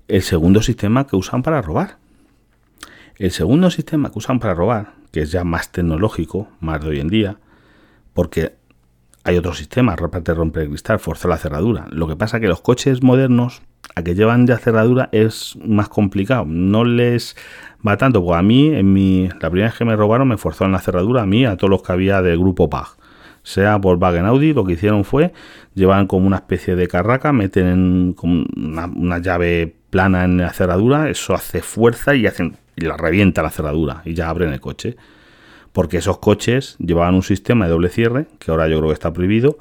el 0.08 0.22
segundo 0.22 0.62
sistema 0.62 1.08
que 1.08 1.16
usan 1.16 1.44
para 1.44 1.62
robar. 1.62 1.98
El 3.18 3.32
segundo 3.32 3.70
sistema 3.70 4.12
que 4.12 4.20
usan 4.20 4.40
para 4.40 4.54
robar, 4.54 4.94
que 5.12 5.22
es 5.22 5.32
ya 5.32 5.44
más 5.44 5.72
tecnológico, 5.72 6.48
más 6.62 6.82
de 6.82 6.90
hoy 6.90 7.00
en 7.00 7.10
día, 7.10 7.38
porque 8.14 8.54
hay 9.24 9.38
otro 9.38 9.54
sistema, 9.54 9.94
aparte 9.94 10.32
de 10.32 10.36
romper 10.36 10.64
el 10.64 10.70
cristal, 10.70 11.00
forzar 11.00 11.30
la 11.30 11.38
cerradura. 11.38 11.88
Lo 11.92 12.08
que 12.08 12.16
pasa 12.16 12.40
que 12.40 12.48
los 12.48 12.62
coches 12.62 13.04
modernos, 13.04 13.62
a 13.96 14.04
que 14.04 14.16
llevan 14.16 14.48
ya 14.48 14.58
cerradura, 14.58 15.10
es 15.12 15.58
más 15.66 15.90
complicado. 15.90 16.46
No 16.46 16.84
les 16.84 17.36
va 17.86 17.98
tanto, 17.98 18.24
porque 18.24 18.40
a 18.40 18.42
mí, 18.42 18.74
en 18.74 18.94
mi, 18.94 19.28
la 19.28 19.50
primera 19.50 19.70
vez 19.70 19.78
que 19.78 19.86
me 19.86 19.96
robaron, 19.96 20.28
me 20.28 20.38
forzaron 20.38 20.72
la 20.72 20.80
cerradura 20.80 21.24
a 21.24 21.26
mí, 21.26 21.46
a 21.46 21.58
todos 21.58 21.70
los 21.72 21.84
que 21.84 21.92
había 21.92 22.22
del 22.22 22.40
grupo 22.40 22.70
PAG. 22.70 22.88
Sea 23.44 23.80
por 23.80 23.98
Wagen 23.98 24.26
Audi, 24.26 24.54
lo 24.54 24.66
que 24.66 24.74
hicieron 24.74 25.06
fue, 25.06 25.34
llevan 25.74 26.08
como 26.08 26.28
una 26.28 26.38
especie 26.38 26.76
de 26.76 26.88
carraca, 26.88 27.32
meten 27.32 28.16
una, 28.22 28.86
una 28.86 29.20
llave 29.20 29.74
plana 29.90 30.26
en 30.26 30.38
la 30.38 30.52
cerradura, 30.52 31.10
eso 31.10 31.34
hace 31.34 31.62
fuerza 31.62 32.16
y, 32.16 32.28
hacen, 32.28 32.58
y 32.76 32.86
la 32.86 32.98
revienta 32.98 33.42
la 33.42 33.50
cerradura 33.50 34.02
y 34.06 34.14
ya 34.14 34.30
abren 34.30 34.54
el 34.54 34.60
coche 34.60 34.98
porque 35.72 35.98
esos 35.98 36.18
coches 36.18 36.76
llevaban 36.80 37.16
un 37.16 37.24
sistema 37.24 37.66
de 37.66 37.72
doble 37.72 37.90
cierre, 37.90 38.26
que 38.40 38.52
ahora 38.52 38.68
yo 38.68 38.78
creo 38.80 38.90
que 38.90 38.94
está 38.94 39.14
prohibido, 39.14 39.58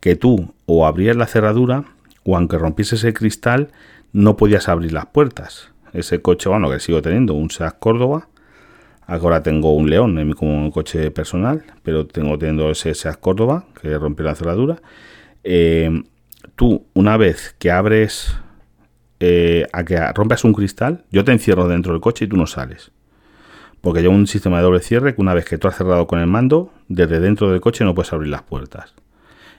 que 0.00 0.16
tú 0.16 0.54
o 0.66 0.86
abrías 0.86 1.16
la 1.16 1.26
cerradura 1.26 1.84
o 2.28 2.36
aunque 2.36 2.58
rompieses 2.58 3.02
el 3.04 3.14
cristal 3.14 3.68
no 4.12 4.36
podías 4.36 4.68
abrir 4.68 4.92
las 4.92 5.06
puertas. 5.06 5.70
Ese 5.94 6.20
coche, 6.20 6.50
bueno, 6.50 6.70
que 6.70 6.78
sigo 6.78 7.00
teniendo, 7.00 7.32
un 7.32 7.50
Seat 7.50 7.78
Córdoba, 7.78 8.28
ahora 9.06 9.42
tengo 9.42 9.74
un 9.74 9.88
León 9.88 10.18
en 10.18 10.28
mi 10.28 10.34
coche 10.34 11.10
personal, 11.10 11.64
pero 11.82 12.06
tengo 12.06 12.36
teniendo 12.38 12.70
ese 12.70 12.94
Seat 12.94 13.18
Córdoba 13.18 13.64
que 13.80 13.96
rompió 13.96 14.26
la 14.26 14.34
cerradura. 14.34 14.82
Eh, 15.42 16.02
tú, 16.54 16.84
una 16.92 17.16
vez 17.16 17.56
que 17.58 17.70
abres, 17.70 18.36
eh, 19.20 19.66
a 19.72 19.84
que 19.84 19.98
rompes 20.12 20.44
un 20.44 20.52
cristal, 20.52 21.06
yo 21.10 21.24
te 21.24 21.32
encierro 21.32 21.66
dentro 21.66 21.92
del 21.92 22.02
coche 22.02 22.26
y 22.26 22.28
tú 22.28 22.36
no 22.36 22.46
sales 22.46 22.92
porque 23.80 24.02
lleva 24.02 24.12
un 24.12 24.26
sistema 24.26 24.56
de 24.56 24.64
doble 24.64 24.80
cierre 24.80 25.14
que 25.14 25.20
una 25.20 25.34
vez 25.34 25.44
que 25.44 25.56
tú 25.56 25.68
has 25.68 25.76
cerrado 25.76 26.08
con 26.08 26.18
el 26.18 26.26
mando, 26.26 26.72
desde 26.88 27.20
dentro 27.20 27.48
del 27.52 27.60
coche 27.60 27.84
no 27.84 27.94
puedes 27.94 28.12
abrir 28.12 28.28
las 28.28 28.42
puertas. 28.42 28.92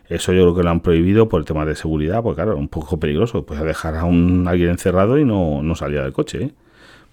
Eso 0.09 0.33
yo 0.33 0.41
creo 0.41 0.55
que 0.55 0.63
lo 0.63 0.71
han 0.71 0.79
prohibido 0.79 1.29
por 1.29 1.39
el 1.39 1.45
tema 1.45 1.65
de 1.65 1.75
seguridad, 1.75 2.23
porque 2.23 2.41
claro, 2.41 2.57
un 2.57 2.67
poco 2.67 2.99
peligroso. 2.99 3.45
Puedes 3.45 3.63
dejar 3.63 3.95
a 3.95 4.05
un, 4.05 4.47
alguien 4.47 4.71
encerrado 4.71 5.19
y 5.19 5.23
no, 5.23 5.61
no 5.61 5.75
salía 5.75 6.01
del 6.01 6.13
coche. 6.13 6.45
¿eh? 6.45 6.51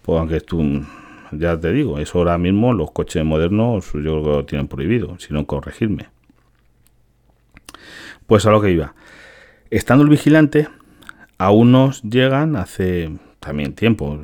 Pues 0.00 0.18
aunque 0.18 0.40
tú, 0.40 0.82
ya 1.30 1.60
te 1.60 1.72
digo, 1.72 1.98
eso 1.98 2.18
ahora 2.18 2.38
mismo 2.38 2.72
los 2.72 2.90
coches 2.92 3.22
modernos 3.22 3.92
yo 3.92 4.00
creo 4.00 4.22
que 4.22 4.28
lo 4.30 4.44
tienen 4.46 4.66
prohibido, 4.66 5.18
si 5.18 5.34
no 5.34 5.46
corregirme. 5.46 6.08
Pues 8.26 8.46
a 8.46 8.50
lo 8.50 8.62
que 8.62 8.70
iba. 8.70 8.94
Estando 9.68 10.02
el 10.02 10.10
vigilante, 10.10 10.68
a 11.36 11.50
unos 11.50 12.02
llegan 12.02 12.56
hace 12.56 13.10
también 13.40 13.74
tiempo, 13.74 14.18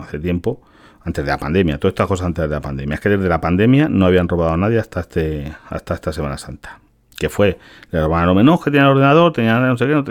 hace 0.00 0.18
tiempo, 0.18 0.62
antes 1.02 1.24
de 1.24 1.30
la 1.30 1.38
pandemia, 1.38 1.78
todas 1.78 1.92
estas 1.92 2.06
cosas 2.06 2.26
antes 2.26 2.48
de 2.48 2.54
la 2.54 2.60
pandemia. 2.62 2.94
Es 2.94 3.00
que 3.00 3.10
desde 3.10 3.28
la 3.28 3.40
pandemia 3.40 3.88
no 3.90 4.06
habían 4.06 4.28
robado 4.28 4.52
a 4.52 4.56
nadie 4.56 4.78
hasta 4.78 5.00
este 5.00 5.52
hasta 5.68 5.94
esta 5.94 6.12
Semana 6.12 6.38
Santa. 6.38 6.80
Que 7.18 7.28
fue, 7.28 7.58
le 7.90 8.00
robaron 8.00 8.36
menos 8.36 8.62
que 8.62 8.70
tenía 8.70 8.86
el 8.86 8.92
ordenador, 8.92 9.32
tenía 9.32 9.58
no 9.58 9.76
sé 9.76 9.86
qué, 9.86 9.92
no 9.92 10.04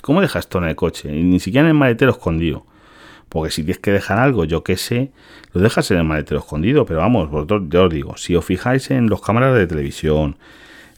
¿cómo 0.00 0.20
dejas 0.20 0.44
esto 0.44 0.58
en 0.58 0.64
el 0.64 0.76
coche? 0.76 1.14
Y 1.14 1.22
ni 1.22 1.38
siquiera 1.38 1.66
en 1.66 1.68
el 1.68 1.78
maletero 1.78 2.10
escondido. 2.10 2.66
Porque 3.28 3.50
si 3.50 3.62
tienes 3.62 3.78
que 3.78 3.92
dejar 3.92 4.18
algo, 4.18 4.44
yo 4.44 4.62
qué 4.62 4.76
sé, 4.76 5.12
lo 5.52 5.60
dejas 5.60 5.90
en 5.90 5.98
el 5.98 6.04
maletero 6.04 6.40
escondido. 6.40 6.84
Pero 6.84 7.00
vamos, 7.00 7.30
vosotros, 7.30 7.62
yo 7.68 7.84
os 7.84 7.90
digo, 7.90 8.16
si 8.16 8.34
os 8.34 8.44
fijáis 8.44 8.90
en 8.90 9.08
los 9.08 9.22
cámaras 9.22 9.54
de 9.54 9.66
televisión, 9.66 10.36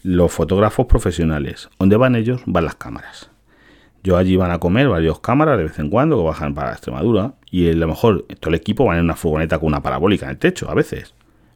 los 0.02 0.32
fotógrafos 0.32 0.86
profesionales, 0.86 1.68
¿dónde 1.78 1.96
van 1.96 2.16
ellos? 2.16 2.42
Van 2.46 2.64
las 2.64 2.74
cámaras. 2.74 3.30
Yo 4.04 4.18
allí 4.18 4.36
van 4.36 4.50
a 4.50 4.58
comer 4.58 4.86
varios 4.88 5.20
cámaras 5.20 5.56
de 5.56 5.64
vez 5.64 5.78
en 5.78 5.88
cuando 5.88 6.18
que 6.18 6.24
bajan 6.24 6.54
para 6.54 6.72
Extremadura 6.72 7.34
y 7.50 7.70
a 7.70 7.72
lo 7.72 7.88
mejor 7.88 8.26
todo 8.38 8.50
el 8.50 8.56
equipo 8.56 8.84
va 8.84 8.98
en 8.98 9.04
una 9.04 9.16
furgoneta 9.16 9.58
con 9.58 9.68
una 9.68 9.82
parabólica 9.82 10.26
en 10.26 10.32
el 10.32 10.38
techo 10.38 10.70
a 10.70 10.74
veces. 10.74 11.14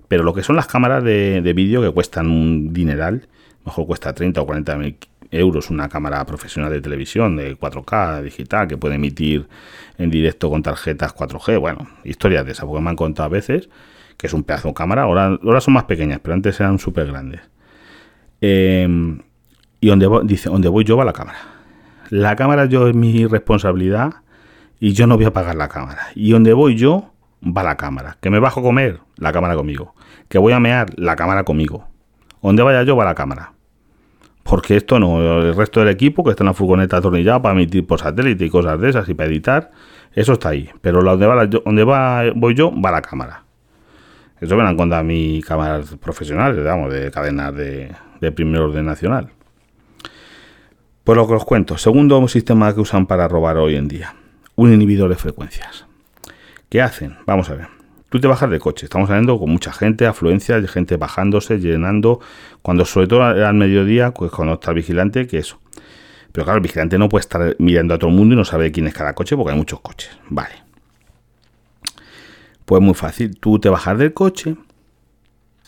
Pero 0.08 0.22
lo 0.22 0.32
que 0.32 0.42
son 0.42 0.56
las 0.56 0.66
cámaras 0.66 1.04
de, 1.04 1.52
vídeo 1.54 1.82
que 1.82 1.90
cuestan 1.90 2.30
un 2.30 2.72
dineral, 2.72 3.28
mejor 3.68 3.86
cuesta 3.86 4.12
30 4.12 4.40
o 4.40 4.46
40 4.46 4.76
mil 4.76 4.96
euros 5.30 5.70
una 5.70 5.88
cámara 5.88 6.24
profesional 6.24 6.70
de 6.72 6.80
televisión 6.80 7.36
de 7.36 7.58
4K 7.58 8.22
digital 8.22 8.66
que 8.66 8.78
puede 8.78 8.94
emitir 8.94 9.46
en 9.98 10.10
directo 10.10 10.50
con 10.50 10.62
tarjetas 10.62 11.14
4G. 11.14 11.60
Bueno, 11.60 11.86
historias 12.04 12.46
de 12.46 12.52
esas, 12.52 12.64
porque 12.64 12.82
me 12.82 12.90
han 12.90 12.96
contado 12.96 13.26
a 13.26 13.30
veces 13.30 13.68
que 14.16 14.26
es 14.26 14.32
un 14.32 14.42
pedazo 14.42 14.68
de 14.68 14.74
cámara. 14.74 15.02
Ahora, 15.02 15.38
ahora 15.42 15.60
son 15.60 15.74
más 15.74 15.84
pequeñas, 15.84 16.20
pero 16.22 16.34
antes 16.34 16.58
eran 16.60 16.78
súper 16.78 17.06
grandes. 17.06 17.40
Em, 18.40 19.20
y 19.80 19.88
donde, 19.88 20.08
dice, 20.24 20.48
donde 20.48 20.68
voy 20.68 20.84
yo 20.84 20.96
va 20.96 21.04
la 21.04 21.12
cámara 21.12 21.58
la 22.10 22.36
cámara 22.36 22.64
yo 22.66 22.88
es 22.88 22.94
mi 22.94 23.26
responsabilidad 23.26 24.14
y 24.80 24.92
yo 24.92 25.06
no 25.06 25.16
voy 25.16 25.26
a 25.26 25.32
pagar 25.32 25.56
la 25.56 25.68
cámara. 25.68 26.08
Y 26.14 26.30
donde 26.30 26.52
voy 26.52 26.76
yo, 26.76 27.12
va 27.44 27.62
la 27.62 27.76
cámara. 27.76 28.16
Que 28.20 28.30
me 28.30 28.38
bajo 28.38 28.60
a 28.60 28.62
comer, 28.62 29.00
la 29.16 29.32
cámara 29.32 29.56
conmigo. 29.56 29.94
Que 30.28 30.38
voy 30.38 30.52
a 30.52 30.60
mear, 30.60 30.88
la 30.96 31.16
cámara 31.16 31.44
conmigo. 31.44 31.86
Donde 32.42 32.62
vaya 32.62 32.82
yo, 32.84 32.96
va 32.96 33.04
la 33.04 33.14
cámara. 33.14 33.52
Porque 34.48 34.76
esto 34.76 34.98
no, 34.98 35.42
el 35.42 35.54
resto 35.54 35.80
del 35.80 35.90
equipo 35.90 36.24
que 36.24 36.30
está 36.30 36.42
en 36.42 36.46
la 36.46 36.54
furgoneta 36.54 36.96
atornillada 36.96 37.42
para 37.42 37.54
emitir 37.54 37.86
por 37.86 38.00
satélite 38.00 38.46
y 38.46 38.48
cosas 38.48 38.80
de 38.80 38.88
esas 38.88 39.06
y 39.08 39.12
para 39.12 39.28
editar, 39.28 39.70
eso 40.14 40.32
está 40.32 40.48
ahí. 40.48 40.70
Pero 40.80 41.02
donde, 41.02 41.26
va 41.26 41.46
donde 41.46 41.84
va, 41.84 42.22
voy 42.34 42.54
yo, 42.54 42.72
va 42.72 42.90
la 42.90 43.02
cámara. 43.02 43.44
Eso 44.40 44.56
me 44.56 44.62
lo 44.62 44.68
han 44.68 44.76
contado 44.76 45.00
a 45.00 45.04
mi 45.04 45.42
cámaras 45.42 45.94
profesionales, 46.00 46.56
digamos, 46.56 46.90
de 46.90 47.10
cadenas 47.10 47.54
de, 47.54 47.92
de 48.22 48.32
primer 48.32 48.62
orden 48.62 48.86
nacional. 48.86 49.28
Pues 51.04 51.16
lo 51.16 51.26
que 51.26 51.34
os 51.34 51.44
cuento, 51.44 51.76
segundo 51.76 52.26
sistema 52.28 52.72
que 52.74 52.80
usan 52.80 53.06
para 53.06 53.28
robar 53.28 53.58
hoy 53.58 53.76
en 53.76 53.88
día, 53.88 54.14
un 54.56 54.72
inhibidor 54.72 55.10
de 55.10 55.16
frecuencias. 55.16 55.86
¿Qué 56.70 56.80
hacen? 56.80 57.16
Vamos 57.26 57.50
a 57.50 57.54
ver. 57.54 57.77
Tú 58.08 58.20
te 58.20 58.26
bajas 58.26 58.48
de 58.48 58.58
coche, 58.58 58.86
estamos 58.86 59.10
hablando 59.10 59.38
con 59.38 59.50
mucha 59.50 59.70
gente, 59.70 60.06
afluencia, 60.06 60.60
gente 60.66 60.96
bajándose, 60.96 61.58
llenando, 61.58 62.20
cuando 62.62 62.86
sobre 62.86 63.06
todo 63.06 63.22
al 63.22 63.54
mediodía, 63.54 64.14
pues 64.14 64.30
cuando 64.30 64.54
está 64.54 64.70
el 64.70 64.76
vigilante, 64.76 65.26
que 65.26 65.38
eso. 65.38 65.60
Pero 66.32 66.44
claro, 66.44 66.56
el 66.56 66.62
vigilante 66.62 66.96
no 66.96 67.10
puede 67.10 67.20
estar 67.20 67.56
mirando 67.58 67.94
a 67.94 67.98
todo 67.98 68.08
el 68.08 68.16
mundo 68.16 68.34
y 68.34 68.38
no 68.38 68.46
sabe 68.46 68.72
quién 68.72 68.86
es 68.86 68.94
cada 68.94 69.14
coche 69.14 69.36
porque 69.36 69.52
hay 69.52 69.58
muchos 69.58 69.80
coches. 69.80 70.10
Vale. 70.30 70.54
Pues 72.64 72.80
muy 72.80 72.94
fácil, 72.94 73.38
tú 73.38 73.58
te 73.58 73.68
bajas 73.68 73.98
del 73.98 74.14
coche 74.14 74.56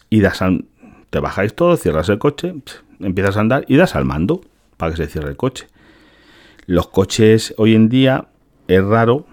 y 0.09 0.21
das 0.21 0.41
al, 0.41 0.65
te 1.11 1.19
bajáis 1.19 1.55
todo, 1.55 1.77
cierras 1.77 2.09
el 2.09 2.19
coche, 2.19 2.55
empiezas 3.01 3.37
a 3.37 3.41
andar 3.41 3.65
y 3.69 3.77
das 3.77 3.97
al 3.97 4.07
mando 4.07 4.41
para 4.79 4.93
que 4.93 4.97
se 4.97 5.09
cierre 5.09 5.31
el 5.31 5.37
coche. 5.37 5.67
Los 6.65 6.89
coches 6.89 7.55
hoy 7.59 7.75
en 7.75 7.91
día 7.91 8.29
es 8.67 8.83
raro 8.83 9.27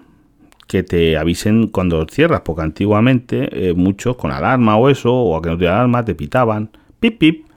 que 0.68 0.84
te 0.84 1.18
avisen 1.18 1.68
cuando 1.68 2.06
cierras, 2.10 2.42
porque 2.42 2.62
antiguamente 2.62 3.70
eh, 3.70 3.74
muchos 3.74 4.18
con 4.18 4.32
alarma 4.32 4.78
o 4.78 4.90
eso, 4.90 5.14
o 5.14 5.38
a 5.38 5.42
que 5.42 5.50
no 5.50 5.58
te 5.58 5.68
alarma, 5.68 6.06
te 6.06 6.14
pitaban, 6.14 6.70
pip 7.00 7.18
pip, 7.18 7.48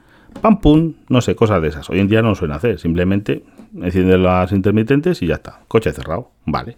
pam 0.40 0.60
pum, 0.60 0.94
no 1.08 1.20
sé, 1.20 1.34
cosas 1.34 1.60
de 1.60 1.68
esas. 1.68 1.90
Hoy 1.90 2.00
en 2.00 2.08
día 2.08 2.22
no 2.22 2.34
suelen 2.34 2.56
hacer, 2.56 2.78
simplemente 2.78 3.44
encienden 3.74 4.22
las 4.22 4.52
intermitentes 4.52 5.22
y 5.22 5.26
ya 5.26 5.34
está, 5.34 5.60
coche 5.68 5.92
cerrado, 5.92 6.30
vale. 6.46 6.76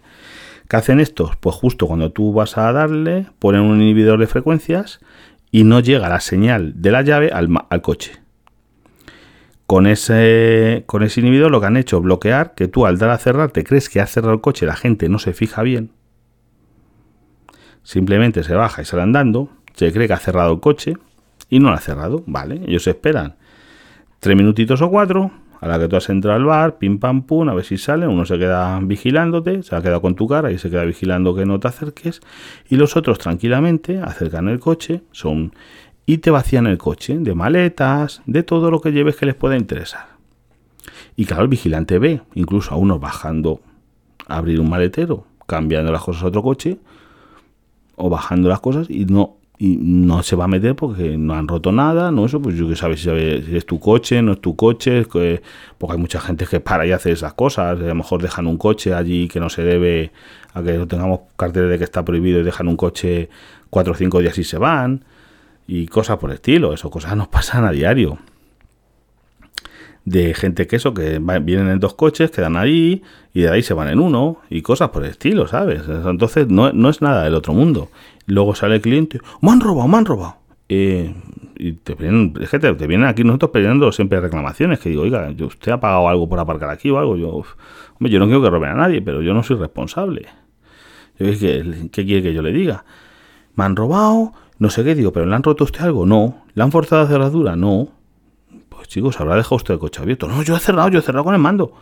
¿Qué 0.67 0.77
hacen 0.77 0.99
estos? 0.99 1.35
Pues 1.35 1.55
justo 1.55 1.87
cuando 1.87 2.11
tú 2.11 2.33
vas 2.33 2.57
a 2.57 2.71
darle, 2.71 3.27
ponen 3.39 3.61
un 3.61 3.81
inhibidor 3.81 4.19
de 4.19 4.27
frecuencias 4.27 4.99
y 5.51 5.63
no 5.65 5.79
llega 5.79 6.09
la 6.09 6.19
señal 6.19 6.81
de 6.81 6.91
la 6.91 7.01
llave 7.03 7.29
al, 7.31 7.49
al 7.69 7.81
coche 7.81 8.23
con 9.73 9.87
ese, 9.87 10.83
con 10.85 11.03
ese 11.03 11.21
inhibidor 11.21 11.49
lo 11.49 11.59
que 11.59 11.67
han 11.67 11.77
hecho 11.77 11.97
es 11.97 12.03
bloquear 12.03 12.53
que 12.53 12.67
tú 12.67 12.85
al 12.85 12.97
dar 12.97 13.09
a 13.09 13.17
cerrar 13.17 13.51
te 13.51 13.63
crees 13.63 13.89
que 13.89 14.01
ha 14.01 14.05
cerrado 14.07 14.33
el 14.33 14.41
coche, 14.41 14.65
la 14.65 14.75
gente 14.75 15.09
no 15.09 15.19
se 15.19 15.33
fija 15.33 15.63
bien. 15.63 15.89
Simplemente 17.83 18.43
se 18.43 18.55
baja 18.55 18.81
y 18.81 18.85
sale 18.85 19.03
andando, 19.03 19.49
se 19.73 19.91
cree 19.91 20.07
que 20.07 20.13
ha 20.13 20.17
cerrado 20.17 20.53
el 20.53 20.59
coche 20.59 20.95
y 21.49 21.59
no 21.59 21.69
lo 21.69 21.75
ha 21.75 21.79
cerrado. 21.79 22.23
Vale, 22.25 22.61
ellos 22.65 22.87
esperan 22.87 23.35
tres 24.19 24.35
minutitos 24.35 24.81
o 24.81 24.89
cuatro, 24.89 25.31
a 25.59 25.67
la 25.67 25.79
que 25.79 25.87
tú 25.87 25.95
has 25.95 26.09
entrado 26.09 26.35
al 26.35 26.43
bar, 26.43 26.77
pim 26.77 26.99
pam 26.99 27.23
pum, 27.23 27.47
a 27.47 27.53
ver 27.53 27.63
si 27.63 27.77
sale, 27.77 28.05
uno 28.05 28.25
se 28.25 28.37
queda 28.37 28.79
vigilándote, 28.81 29.63
se 29.63 29.75
ha 29.75 29.81
quedado 29.81 30.01
con 30.01 30.15
tu 30.15 30.27
cara 30.27 30.51
y 30.51 30.57
se 30.57 30.69
queda 30.69 30.83
vigilando 30.83 31.33
que 31.33 31.45
no 31.45 31.57
te 31.59 31.69
acerques, 31.69 32.19
y 32.69 32.75
los 32.75 32.97
otros 32.97 33.17
tranquilamente 33.17 34.01
acercan 34.01 34.49
el 34.49 34.59
coche, 34.59 35.03
son 35.11 35.53
y 36.05 36.17
te 36.17 36.31
vacían 36.31 36.67
el 36.67 36.77
coche 36.77 37.17
de 37.17 37.33
maletas, 37.33 38.21
de 38.25 38.43
todo 38.43 38.71
lo 38.71 38.81
que 38.81 38.91
lleves 38.91 39.15
que 39.15 39.25
les 39.25 39.35
pueda 39.35 39.55
interesar. 39.55 40.07
Y 41.15 41.23
claro, 41.25 41.43
el 41.43 41.47
vigilante 41.47 41.97
ve, 41.97 42.21
incluso 42.33 42.73
a 42.73 42.77
uno 42.77 42.99
bajando 42.99 43.61
a 44.27 44.37
abrir 44.37 44.59
un 44.59 44.69
maletero, 44.69 45.25
cambiando 45.47 45.93
las 45.93 46.03
cosas 46.03 46.23
a 46.23 46.27
otro 46.27 46.43
coche, 46.43 46.77
o 47.95 48.09
bajando 48.09 48.49
las 48.49 48.59
cosas 48.59 48.89
y 48.89 49.05
no, 49.05 49.37
y 49.57 49.77
no 49.77 50.23
se 50.23 50.35
va 50.35 50.45
a 50.45 50.47
meter 50.47 50.75
porque 50.75 51.17
no 51.17 51.33
han 51.35 51.47
roto 51.47 51.71
nada, 51.71 52.11
no 52.11 52.25
eso, 52.25 52.41
pues 52.41 52.55
yo 52.55 52.67
que 52.67 52.75
sabes 52.75 53.01
si 53.01 53.55
es 53.55 53.65
tu 53.65 53.79
coche, 53.79 54.21
no 54.21 54.33
es 54.33 54.41
tu 54.41 54.55
coche, 54.55 55.03
porque 55.03 55.39
hay 55.89 55.97
mucha 55.97 56.19
gente 56.19 56.45
que 56.45 56.59
para 56.59 56.85
y 56.85 56.91
hace 56.91 57.11
esas 57.11 57.33
cosas, 57.33 57.79
a 57.79 57.83
lo 57.83 57.95
mejor 57.95 58.21
dejan 58.21 58.47
un 58.47 58.57
coche 58.57 58.93
allí 58.93 59.27
que 59.27 59.39
no 59.39 59.49
se 59.49 59.63
debe, 59.63 60.11
a 60.53 60.61
que 60.63 60.77
no 60.77 60.87
tengamos 60.87 61.21
cartel 61.35 61.69
de 61.69 61.77
que 61.77 61.83
está 61.83 62.03
prohibido 62.03 62.39
y 62.39 62.43
dejan 62.43 62.67
un 62.67 62.77
coche 62.77 63.29
cuatro 63.69 63.93
o 63.93 63.95
cinco 63.95 64.19
días 64.19 64.37
y 64.37 64.43
se 64.43 64.57
van 64.57 65.05
y 65.67 65.87
cosas 65.87 66.17
por 66.17 66.29
el 66.31 66.35
estilo. 66.35 66.73
Eso 66.73 66.89
cosas 66.89 67.15
nos 67.15 67.27
pasan 67.27 67.65
a 67.65 67.71
diario. 67.71 68.17
De 70.05 70.33
gente 70.33 70.67
que 70.67 70.75
eso, 70.75 70.93
que 70.93 71.19
vienen 71.41 71.69
en 71.69 71.79
dos 71.79 71.93
coches, 71.93 72.29
quedan 72.29 72.57
ahí 72.57 73.03
y 73.33 73.41
de 73.41 73.49
ahí 73.49 73.63
se 73.63 73.73
van 73.73 73.87
en 73.87 73.99
uno 73.99 74.37
y 74.49 74.61
cosas 74.61 74.89
por 74.89 75.03
el 75.03 75.11
estilo, 75.11 75.47
¿sabes? 75.47 75.83
Entonces 75.87 76.47
no, 76.49 76.89
es 76.89 77.01
nada 77.01 77.23
del 77.23 77.35
otro 77.35 77.53
mundo. 77.53 77.89
Luego 78.25 78.53
sale 78.53 78.75
el 78.75 78.81
cliente, 78.81 79.19
me 79.41 79.51
han 79.51 79.61
robado, 79.61 79.87
me 79.87 79.97
han 79.97 80.05
robado. 80.05 80.35
Eh, 80.67 81.13
y 81.55 81.73
te 81.73 81.95
vienen, 81.95 82.33
es 82.41 82.49
te, 82.49 82.71
vienen 82.87 83.07
aquí 83.07 83.23
nosotros 83.23 83.51
pidiendo 83.51 83.91
siempre 83.91 84.19
reclamaciones, 84.19 84.79
que 84.79 84.89
digo, 84.89 85.03
oiga, 85.03 85.33
¿usted 85.39 85.71
ha 85.71 85.79
pagado 85.79 86.09
algo 86.09 86.27
por 86.27 86.39
aparcar 86.39 86.69
aquí 86.69 86.89
o 86.89 86.97
algo? 86.97 87.15
Yo, 87.15 87.29
hombre, 87.29 88.11
yo 88.11 88.19
no 88.19 88.25
quiero 88.25 88.41
que 88.41 88.49
roben 88.49 88.71
a 88.71 88.75
nadie, 88.75 89.01
pero 89.01 89.21
yo 89.21 89.33
no 89.33 89.43
soy 89.43 89.57
responsable. 89.57 90.27
¿qué, 91.17 91.89
¿Qué 91.91 92.05
quiere 92.05 92.23
que 92.23 92.33
yo 92.33 92.41
le 92.41 92.51
diga? 92.51 92.85
Me 93.55 93.63
han 93.65 93.75
robado, 93.75 94.33
no 94.57 94.69
sé 94.69 94.83
qué, 94.83 94.95
digo, 94.95 95.11
¿pero 95.11 95.25
le 95.25 95.35
han 95.35 95.43
roto 95.43 95.63
usted 95.63 95.81
algo? 95.81 96.05
No. 96.05 96.43
¿Le 96.53 96.63
han 96.63 96.71
forzado 96.71 97.03
a 97.03 97.07
cerradura? 97.07 97.55
No. 97.55 97.89
Chicos, 98.93 99.19
¿habrá 99.19 99.35
dejado 99.35 99.55
usted 99.55 99.73
el 99.73 99.79
coche 99.79 100.03
abierto? 100.03 100.27
No, 100.27 100.43
yo 100.43 100.55
he 100.55 100.59
cerrado, 100.59 100.87
yo 100.87 100.99
he 100.99 101.01
cerrado 101.01 101.23
con 101.23 101.33
el 101.33 101.39
mando. 101.39 101.73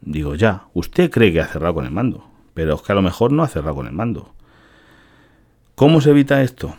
Digo, 0.00 0.36
ya, 0.36 0.68
usted 0.74 1.10
cree 1.10 1.32
que 1.32 1.40
ha 1.40 1.48
cerrado 1.48 1.74
con 1.74 1.86
el 1.86 1.90
mando, 1.90 2.24
pero 2.54 2.76
es 2.76 2.82
que 2.82 2.92
a 2.92 2.94
lo 2.94 3.02
mejor 3.02 3.32
no 3.32 3.42
ha 3.42 3.48
cerrado 3.48 3.74
con 3.74 3.88
el 3.88 3.92
mando. 3.92 4.32
¿Cómo 5.74 6.00
se 6.00 6.10
evita 6.10 6.40
esto? 6.40 6.76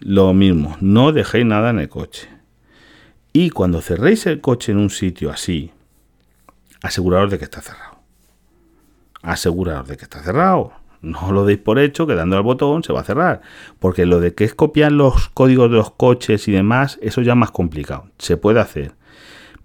Lo 0.00 0.34
mismo, 0.34 0.76
no 0.82 1.12
dejéis 1.12 1.46
nada 1.46 1.70
en 1.70 1.78
el 1.78 1.88
coche. 1.88 2.28
Y 3.32 3.48
cuando 3.48 3.80
cerréis 3.80 4.26
el 4.26 4.42
coche 4.42 4.72
en 4.72 4.76
un 4.76 4.90
sitio 4.90 5.30
así, 5.30 5.72
aseguraros 6.82 7.30
de 7.30 7.38
que 7.38 7.44
está 7.44 7.62
cerrado. 7.62 8.02
Aseguraros 9.22 9.88
de 9.88 9.96
que 9.96 10.04
está 10.04 10.22
cerrado. 10.22 10.74
No 11.02 11.32
lo 11.32 11.46
deis 11.46 11.58
por 11.58 11.78
hecho 11.78 12.06
que 12.06 12.14
dando 12.14 12.36
al 12.36 12.42
botón 12.42 12.82
se 12.82 12.92
va 12.92 13.00
a 13.00 13.04
cerrar. 13.04 13.40
Porque 13.78 14.06
lo 14.06 14.20
de 14.20 14.34
que 14.34 14.44
es 14.44 14.54
copiar 14.54 14.92
los 14.92 15.28
códigos 15.30 15.70
de 15.70 15.76
los 15.76 15.90
coches 15.90 16.46
y 16.48 16.52
demás, 16.52 16.98
eso 17.00 17.22
ya 17.22 17.32
es 17.32 17.38
más 17.38 17.50
complicado. 17.50 18.06
Se 18.18 18.36
puede 18.36 18.60
hacer 18.60 18.94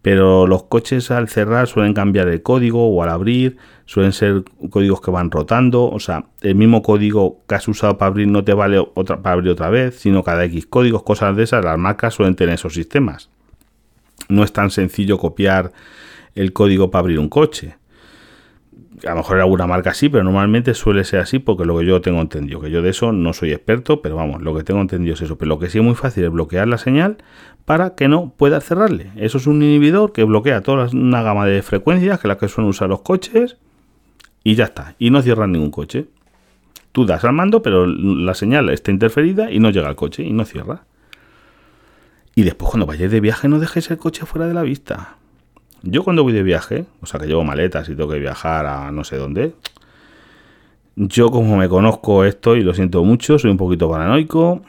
pero 0.06 0.46
los 0.46 0.66
coches 0.66 1.10
al 1.10 1.30
cerrar 1.30 1.66
suelen 1.66 1.96
cambiar 1.96 2.28
el 2.28 2.44
código 2.44 2.90
o 2.90 3.02
al 3.02 3.10
abrir, 3.10 3.58
suelen 3.88 4.12
ser 4.12 4.44
códigos 4.70 5.02
que 5.02 5.10
van 5.10 5.32
rotando, 5.32 5.90
o 5.90 6.00
sea, 6.00 6.26
el 6.42 6.54
mismo 6.54 6.84
código 6.84 7.42
que 7.48 7.56
has 7.56 7.68
usado 7.68 7.98
para 7.98 8.10
abrir 8.10 8.28
no 8.28 8.44
te 8.44 8.54
vale 8.54 8.78
otra, 8.94 9.24
para 9.24 9.34
abrir 9.34 9.52
otra 9.52 9.72
vez, 9.72 9.96
sino 9.96 10.24
cada 10.24 10.46
X 10.46 10.68
códigos, 10.68 11.02
cosas 11.02 11.36
de 11.36 11.42
esas, 11.42 11.66
las 11.66 11.80
marcas 11.80 12.14
suelen 12.14 12.36
tener 12.36 12.54
esos 12.54 12.76
sistemas. 12.76 13.32
No 14.30 14.44
es 14.44 14.54
tan 14.54 14.70
sencillo 14.70 15.18
copiar 15.18 15.72
el 16.36 16.54
código 16.54 16.92
para 16.92 17.00
abrir 17.00 17.18
un 17.18 17.28
coche 17.28 17.76
a 19.04 19.10
lo 19.10 19.18
mejor 19.18 19.40
alguna 19.40 19.68
marca 19.68 19.94
sí, 19.94 20.10
pero 20.10 20.24
normalmente 20.24 20.74
suele 20.74 21.04
ser 21.04 21.20
así 21.20 21.40
porque 21.40 21.66
lo 21.66 21.78
que 21.78 21.86
yo 21.86 22.02
tengo 22.02 22.22
entendido, 22.22 22.62
que 22.62 22.72
yo 22.72 22.82
de 22.82 22.90
eso 22.90 23.12
no 23.12 23.34
soy 23.34 23.52
experto, 23.52 24.02
pero 24.02 24.16
vamos, 24.16 24.42
lo 24.42 24.56
que 24.56 24.64
tengo 24.64 24.82
entendido 24.82 25.16
es 25.16 25.22
eso. 25.22 25.38
Pero 25.38 25.50
lo 25.50 25.60
que 25.60 25.70
sí 25.70 25.80
es 25.80 25.84
muy 25.84 25.96
fácil 25.96 26.24
es 26.24 26.32
bloquear 26.32 26.68
la 26.68 26.78
señal 26.78 27.18
para 27.66 27.96
que 27.96 28.08
no 28.08 28.34
pueda 28.36 28.62
cerrarle. 28.62 29.12
Eso 29.16 29.38
es 29.38 29.48
un 29.48 29.62
inhibidor 29.62 30.14
que 30.14 30.24
bloquea 30.24 30.62
toda 30.62 30.88
una 30.94 31.24
gama 31.24 31.46
de 31.46 31.62
frecuencias 31.62 32.20
que 32.20 32.28
las 32.28 32.38
que 32.38 32.48
suelen 32.48 32.70
usar 32.70 32.90
los 32.90 33.02
coches 33.02 33.58
y 34.44 34.56
ya 34.56 34.66
está. 34.66 34.96
Y 35.00 35.10
no 35.10 35.22
cierran 35.22 35.52
ningún 35.52 35.72
coche. 35.72 36.08
Tú 36.92 37.06
das 37.06 37.26
al 37.26 37.34
mando, 37.34 37.62
pero 37.62 37.86
la 37.88 38.34
señal 38.36 38.70
está 38.70 38.92
interferida 38.92 39.52
y 39.52 39.60
no 39.60 39.72
llega 39.72 39.90
al 39.90 39.96
coche 39.96 40.24
y 40.24 40.32
no 40.32 40.46
cierra. 40.46 40.86
Y 42.36 42.44
después 42.44 42.70
cuando 42.70 42.86
vayáis 42.86 43.12
de 43.12 43.20
viaje 43.20 43.48
no 43.48 43.60
dejéis 43.60 43.90
el 43.92 43.98
coche 43.98 44.26
fuera 44.26 44.48
de 44.48 44.54
la 44.54 44.62
vista. 44.62 45.18
Yo 45.88 46.04
cuando 46.04 46.24
voy 46.24 46.34
de 46.34 46.42
viaje, 46.42 46.86
o 47.02 47.06
sea 47.06 47.20
que 47.20 47.28
llevo 47.28 47.44
maletas 47.44 47.88
y 47.90 47.96
tengo 47.96 48.10
que 48.10 48.18
viajar 48.18 48.66
a 48.66 48.92
no 48.92 49.04
sé 49.04 49.18
dónde, 49.18 49.54
yo 50.96 51.30
como 51.30 51.58
me 51.58 51.70
conozco 51.70 52.24
esto 52.24 52.56
y 52.56 52.64
lo 52.64 52.74
siento 52.74 53.04
mucho, 53.04 53.38
soy 53.38 53.52
un 53.52 53.58
poquito 53.58 53.88
paranoico, 53.88 54.64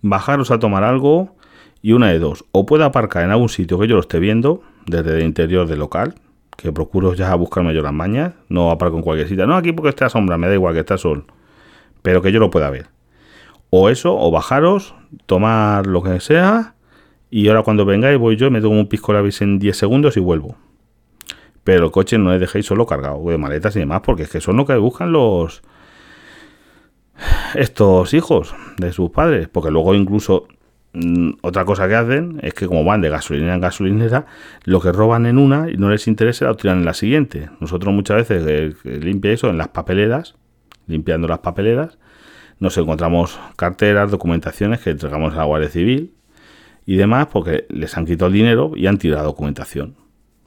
bajaros 0.00 0.50
a 0.50 0.58
tomar 0.58 0.82
algo 0.82 1.36
y 1.82 1.92
una 1.92 2.08
de 2.08 2.18
dos, 2.18 2.46
o 2.52 2.64
puedo 2.64 2.86
aparcar 2.86 3.24
en 3.24 3.32
algún 3.32 3.50
sitio 3.50 3.78
que 3.78 3.86
yo 3.86 3.96
lo 3.96 4.00
esté 4.00 4.18
viendo 4.18 4.62
desde 4.86 5.18
el 5.18 5.24
interior 5.24 5.68
del 5.68 5.80
local, 5.80 6.14
que 6.56 6.72
procuro 6.72 7.12
ya 7.12 7.34
buscarme 7.34 7.74
yo 7.74 7.82
las 7.82 7.92
mañas, 7.92 8.32
no 8.48 8.70
aparco 8.70 8.96
en 8.96 9.02
cualquier 9.02 9.28
sitio, 9.28 9.46
no 9.46 9.56
aquí 9.56 9.72
porque 9.72 9.90
esté 9.90 10.06
a 10.06 10.08
sombra, 10.08 10.38
me 10.38 10.48
da 10.48 10.54
igual 10.54 10.72
que 10.72 10.80
esté 10.80 10.94
a 10.94 10.98
sol, 10.98 11.26
pero 12.00 12.22
que 12.22 12.32
yo 12.32 12.40
lo 12.40 12.48
pueda 12.48 12.70
ver. 12.70 12.86
O 13.68 13.90
eso, 13.90 14.18
o 14.18 14.30
bajaros, 14.30 14.94
tomar 15.26 15.86
lo 15.86 16.02
que 16.02 16.18
sea 16.20 16.74
y 17.36 17.48
ahora 17.48 17.64
cuando 17.64 17.84
vengáis 17.84 18.16
voy 18.16 18.36
yo, 18.36 18.48
me 18.48 18.60
tomo 18.60 18.78
un 18.78 18.86
pisco 18.86 19.12
labis 19.12 19.42
en 19.42 19.58
10 19.58 19.76
segundos 19.76 20.16
y 20.16 20.20
vuelvo. 20.20 20.54
Pero 21.64 21.86
el 21.86 21.90
coche 21.90 22.16
no 22.16 22.30
le 22.30 22.38
dejéis 22.38 22.64
solo 22.64 22.86
cargado 22.86 23.28
de 23.28 23.36
maletas 23.38 23.74
y 23.74 23.80
demás, 23.80 24.02
porque 24.04 24.22
es 24.22 24.30
que 24.30 24.40
son 24.40 24.56
lo 24.56 24.64
que 24.64 24.76
buscan 24.76 25.10
los 25.10 25.60
estos 27.56 28.14
hijos 28.14 28.54
de 28.76 28.92
sus 28.92 29.10
padres. 29.10 29.48
Porque 29.48 29.72
luego 29.72 29.96
incluso 29.96 30.46
mm, 30.92 31.30
otra 31.42 31.64
cosa 31.64 31.88
que 31.88 31.96
hacen 31.96 32.38
es 32.40 32.54
que 32.54 32.68
como 32.68 32.84
van 32.84 33.00
de 33.00 33.08
gasolinera 33.08 33.54
en 33.54 33.60
gasolinera, 33.60 34.26
lo 34.62 34.80
que 34.80 34.92
roban 34.92 35.26
en 35.26 35.38
una 35.38 35.68
y 35.68 35.76
no 35.76 35.90
les 35.90 36.06
interesa 36.06 36.44
lo 36.44 36.54
tiran 36.54 36.78
en 36.78 36.84
la 36.84 36.94
siguiente. 36.94 37.50
Nosotros 37.58 37.92
muchas 37.92 38.28
veces 38.28 38.44
eh, 38.46 38.98
limpia 39.00 39.32
eso 39.32 39.50
en 39.50 39.58
las 39.58 39.70
papeleras, 39.70 40.36
limpiando 40.86 41.26
las 41.26 41.40
papeleras, 41.40 41.98
nos 42.60 42.78
encontramos 42.78 43.40
carteras, 43.56 44.12
documentaciones 44.12 44.78
que 44.78 44.90
entregamos 44.90 45.34
a 45.34 45.38
la 45.38 45.44
Guardia 45.46 45.68
Civil 45.68 46.13
y 46.86 46.96
demás 46.96 47.28
porque 47.32 47.66
les 47.68 47.96
han 47.96 48.06
quitado 48.06 48.28
el 48.28 48.34
dinero 48.34 48.72
y 48.74 48.86
han 48.86 48.98
tirado 48.98 49.24
documentación. 49.24 49.96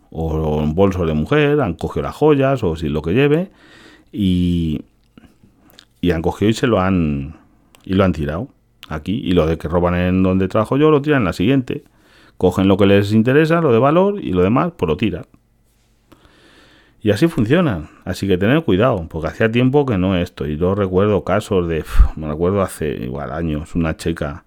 O 0.09 0.61
en 0.61 0.73
bolsos 0.73 1.05
de 1.07 1.13
mujer, 1.13 1.59
han 1.61 1.73
cogido 1.73 2.03
las 2.03 2.15
joyas 2.15 2.63
o 2.63 2.75
si 2.75 2.89
lo 2.89 3.01
que 3.01 3.13
lleve 3.13 3.51
y, 4.11 4.81
y 5.99 6.11
han 6.11 6.21
cogido 6.21 6.49
y 6.49 6.53
se 6.53 6.67
lo 6.67 6.79
han 6.79 7.35
y 7.83 7.93
lo 7.93 8.03
han 8.03 8.13
tirado 8.13 8.49
aquí 8.89 9.21
y 9.23 9.31
lo 9.31 9.45
de 9.45 9.57
que 9.57 9.67
roban 9.67 9.95
en 9.95 10.23
donde 10.23 10.47
trabajo 10.47 10.77
yo 10.77 10.91
lo 10.91 11.01
tiran 11.01 11.21
en 11.21 11.25
la 11.25 11.33
siguiente. 11.33 11.83
Cogen 12.37 12.67
lo 12.67 12.77
que 12.77 12.85
les 12.85 13.13
interesa, 13.13 13.61
lo 13.61 13.73
de 13.73 13.79
valor 13.79 14.23
y 14.23 14.31
lo 14.31 14.43
demás 14.43 14.73
pues 14.77 14.87
lo 14.87 14.95
tiran. 14.95 15.25
Y 17.01 17.11
así 17.11 17.27
funcionan. 17.27 17.89
Así 18.05 18.27
que 18.27 18.37
tener 18.37 18.63
cuidado, 18.63 19.07
porque 19.09 19.27
hacía 19.27 19.51
tiempo 19.51 19.85
que 19.85 19.97
no 19.97 20.15
esto. 20.17 20.47
Y 20.47 20.57
yo 20.57 20.75
recuerdo 20.75 21.23
casos 21.23 21.67
de, 21.67 21.83
me 22.15 22.27
recuerdo 22.27 22.61
hace 22.61 22.89
igual 23.03 23.31
años, 23.31 23.75
una 23.75 23.97
chica 23.97 24.45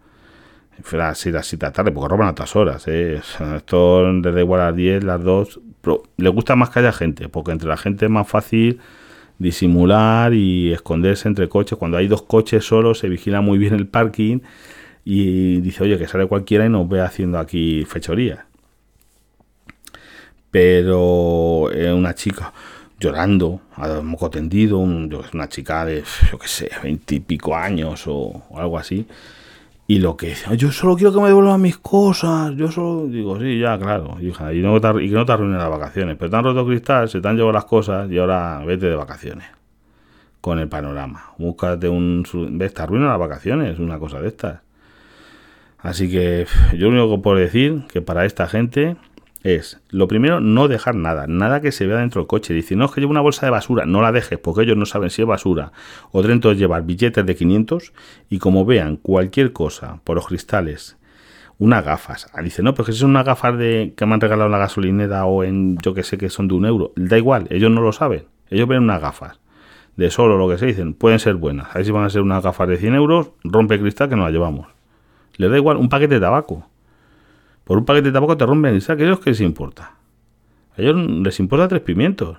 fuera 0.83 1.11
así 1.11 1.31
las 1.31 1.49
tarde, 1.51 1.91
porque 1.93 2.09
roban 2.09 2.29
a 2.29 2.31
otras 2.33 2.55
horas. 2.57 2.85
¿eh? 2.87 3.21
Esto 3.57 4.13
desde 4.21 4.41
igual 4.41 4.61
a 4.61 4.67
las 4.67 4.77
10, 4.77 5.05
las 5.05 5.23
2. 5.23 5.61
Pero 5.81 6.03
le 6.17 6.29
gusta 6.29 6.57
más 6.57 6.71
que 6.71 6.81
haya 6.81 6.93
gente, 6.93 7.29
porque 7.29 7.53
entre 7.53 7.69
la 7.69 7.77
gente 7.77 8.07
es 8.07 8.11
más 8.11 8.29
fácil 8.29 8.81
disimular 9.39 10.35
y 10.35 10.73
esconderse 10.73 11.29
entre 11.29 11.49
coches. 11.49 11.79
Cuando 11.79 11.97
hay 11.97 12.09
dos 12.09 12.23
coches 12.23 12.65
solos, 12.65 12.99
se 12.99 13.09
vigila 13.09 13.41
muy 13.41 13.59
bien 13.59 13.75
el 13.75 13.87
parking 13.87 14.41
y 15.05 15.61
dice, 15.61 15.85
oye, 15.85 15.99
que 15.99 16.07
sale 16.07 16.27
cualquiera 16.27 16.67
y 16.67 16.69
nos 16.69 16.89
ve 16.89 17.01
haciendo 17.01 17.39
aquí 17.39 17.85
fechoría. 17.87 18.47
Pero 20.51 21.71
eh, 21.73 21.93
una 21.93 22.15
chica 22.15 22.53
llorando, 22.99 23.63
a 23.77 24.03
moco 24.03 24.29
tendido, 24.29 24.79
una 24.79 25.49
chica 25.49 25.87
de, 25.87 26.05
yo 26.31 26.39
qué 26.39 26.49
sé, 26.49 26.71
veintipico 26.83 27.57
años 27.57 28.05
o 28.07 28.43
algo 28.55 28.79
así 28.79 29.07
y 29.91 29.99
lo 29.99 30.17
que 30.17 30.29
dice, 30.29 30.57
yo 30.57 30.71
solo 30.71 30.95
quiero 30.95 31.13
que 31.13 31.19
me 31.19 31.27
devuelvan 31.27 31.61
mis 31.61 31.77
cosas, 31.77 32.55
yo 32.55 32.71
solo 32.71 33.09
digo, 33.09 33.41
sí, 33.41 33.59
ya, 33.59 33.77
claro, 33.77 34.19
y, 34.21 34.27
no 34.27 34.77
y 35.01 35.09
que 35.09 35.15
no 35.17 35.27
te 35.27 35.33
arruinen 35.33 35.59
las 35.59 35.69
vacaciones, 35.69 36.17
pero 36.17 36.31
te 36.31 36.37
han 36.37 36.45
roto 36.45 36.65
cristal, 36.65 37.09
se 37.09 37.21
te 37.21 37.27
han 37.27 37.35
llevado 37.35 37.55
las 37.55 37.65
cosas 37.65 38.09
y 38.09 38.17
ahora 38.17 38.63
vete 38.65 38.87
de 38.87 38.95
vacaciones 38.95 39.49
con 40.41 40.61
el 40.61 40.69
panorama. 40.69 41.33
Búscate 41.39 41.89
un... 41.89 42.25
¿Ves? 42.53 42.73
Te 42.73 42.83
arruinan 42.83 43.09
las 43.09 43.19
vacaciones, 43.19 43.81
una 43.81 43.99
cosa 43.99 44.21
de 44.21 44.29
estas. 44.29 44.61
Así 45.79 46.09
que 46.09 46.47
yo 46.75 46.89
lo 46.89 46.91
único 46.91 47.17
que 47.17 47.23
puedo 47.25 47.37
decir 47.39 47.83
que 47.93 48.01
para 48.01 48.25
esta 48.27 48.47
gente 48.47 48.97
es, 49.43 49.81
lo 49.89 50.07
primero, 50.07 50.41
no 50.41 50.69
dejar 50.69 50.95
nada, 50.95 51.27
nada 51.27 51.61
que 51.61 51.73
se 51.73 51.87
vea 51.87 51.99
dentro 51.99 52.21
del 52.21 52.27
coche. 52.27 52.53
Dice, 52.53 52.77
no 52.77 52.85
es 52.85 52.91
que 52.91 53.01
llevo 53.01 53.13
una 53.13 53.23
bolsa 53.23 53.47
de 53.47 53.51
basura, 53.51 53.87
no 53.87 54.03
la 54.03 54.13
dejes, 54.13 54.39
porque 54.39 54.63
ellos 54.63 54.77
no 54.77 54.85
saben 54.85 55.09
si 55.09 55.23
es 55.23 55.29
basura. 55.29 55.73
O 56.13 56.23
dentro 56.23 56.51
de 56.51 56.57
llevar 56.57 56.85
billetes 56.85 57.25
de 57.25 57.35
500 57.35 57.93
y 58.29 58.39
como 58.39 58.67
vean 58.67 58.97
cualquier 58.97 59.53
cosa 59.53 60.01
por 60.05 60.17
los 60.17 60.27
cristales, 60.27 60.99
unas 61.59 61.85
gafas. 61.85 62.29
Ah, 62.35 62.43
dice, 62.43 62.63
no, 62.63 62.75
pero 62.75 62.85
que 62.85 62.93
si 62.93 62.99
son 62.99 63.11
unas 63.11 63.25
gafas 63.25 63.57
de 63.57 63.95
que 63.97 64.05
me 64.05 64.15
han 64.15 64.21
regalado 64.21 64.47
en 64.47 64.53
la 64.53 64.59
gasolinera 64.59 65.25
o 65.25 65.43
en 65.43 65.79
yo 65.79 65.95
que 65.95 66.03
sé 66.03 66.19
que 66.19 66.29
son 66.29 66.47
de 66.47 66.55
un 66.55 66.67
euro. 66.67 66.93
Da 66.97 67.17
igual, 67.17 67.47
ellos 67.51 67.71
no 67.71 67.81
lo 67.81 67.93
saben. 67.93 68.25
Ellos 68.51 68.69
ven 68.69 68.83
unas 68.83 69.01
gafas 69.01 69.41
de 69.97 70.11
solo 70.11 70.39
lo 70.39 70.49
que 70.49 70.57
se 70.57 70.67
dicen, 70.67 70.95
pueden 70.95 71.19
ser 71.19 71.35
buenas. 71.35 71.69
A 71.71 71.75
ver 71.75 71.85
si 71.85 71.93
van 71.93 72.05
a 72.05 72.11
ser 72.11 72.23
unas 72.23 72.43
gafas 72.43 72.69
de 72.69 72.77
100 72.77 72.95
euros, 72.95 73.33
rompe 73.45 73.79
cristal 73.79 74.09
que 74.09 74.17
nos 74.17 74.25
las 74.25 74.33
llevamos. 74.33 74.69
Les 75.37 75.51
da 75.51 75.57
igual 75.57 75.77
un 75.77 75.89
paquete 75.89 76.15
de 76.15 76.21
tabaco 76.21 76.70
por 77.71 77.79
un 77.79 77.85
paquete 77.85 78.09
de 78.09 78.13
tabaco 78.13 78.37
te 78.37 78.45
rompen 78.45 78.75
el 78.75 78.83
saco. 78.83 79.03
¿A 79.03 79.05
ellos 79.05 79.21
qué 79.21 79.31
les 79.31 79.41
importa? 79.41 79.95
A 80.77 80.83
ellos 80.83 80.97
les 80.97 81.39
importa 81.39 81.69
tres 81.69 81.83
pimientos. 81.83 82.37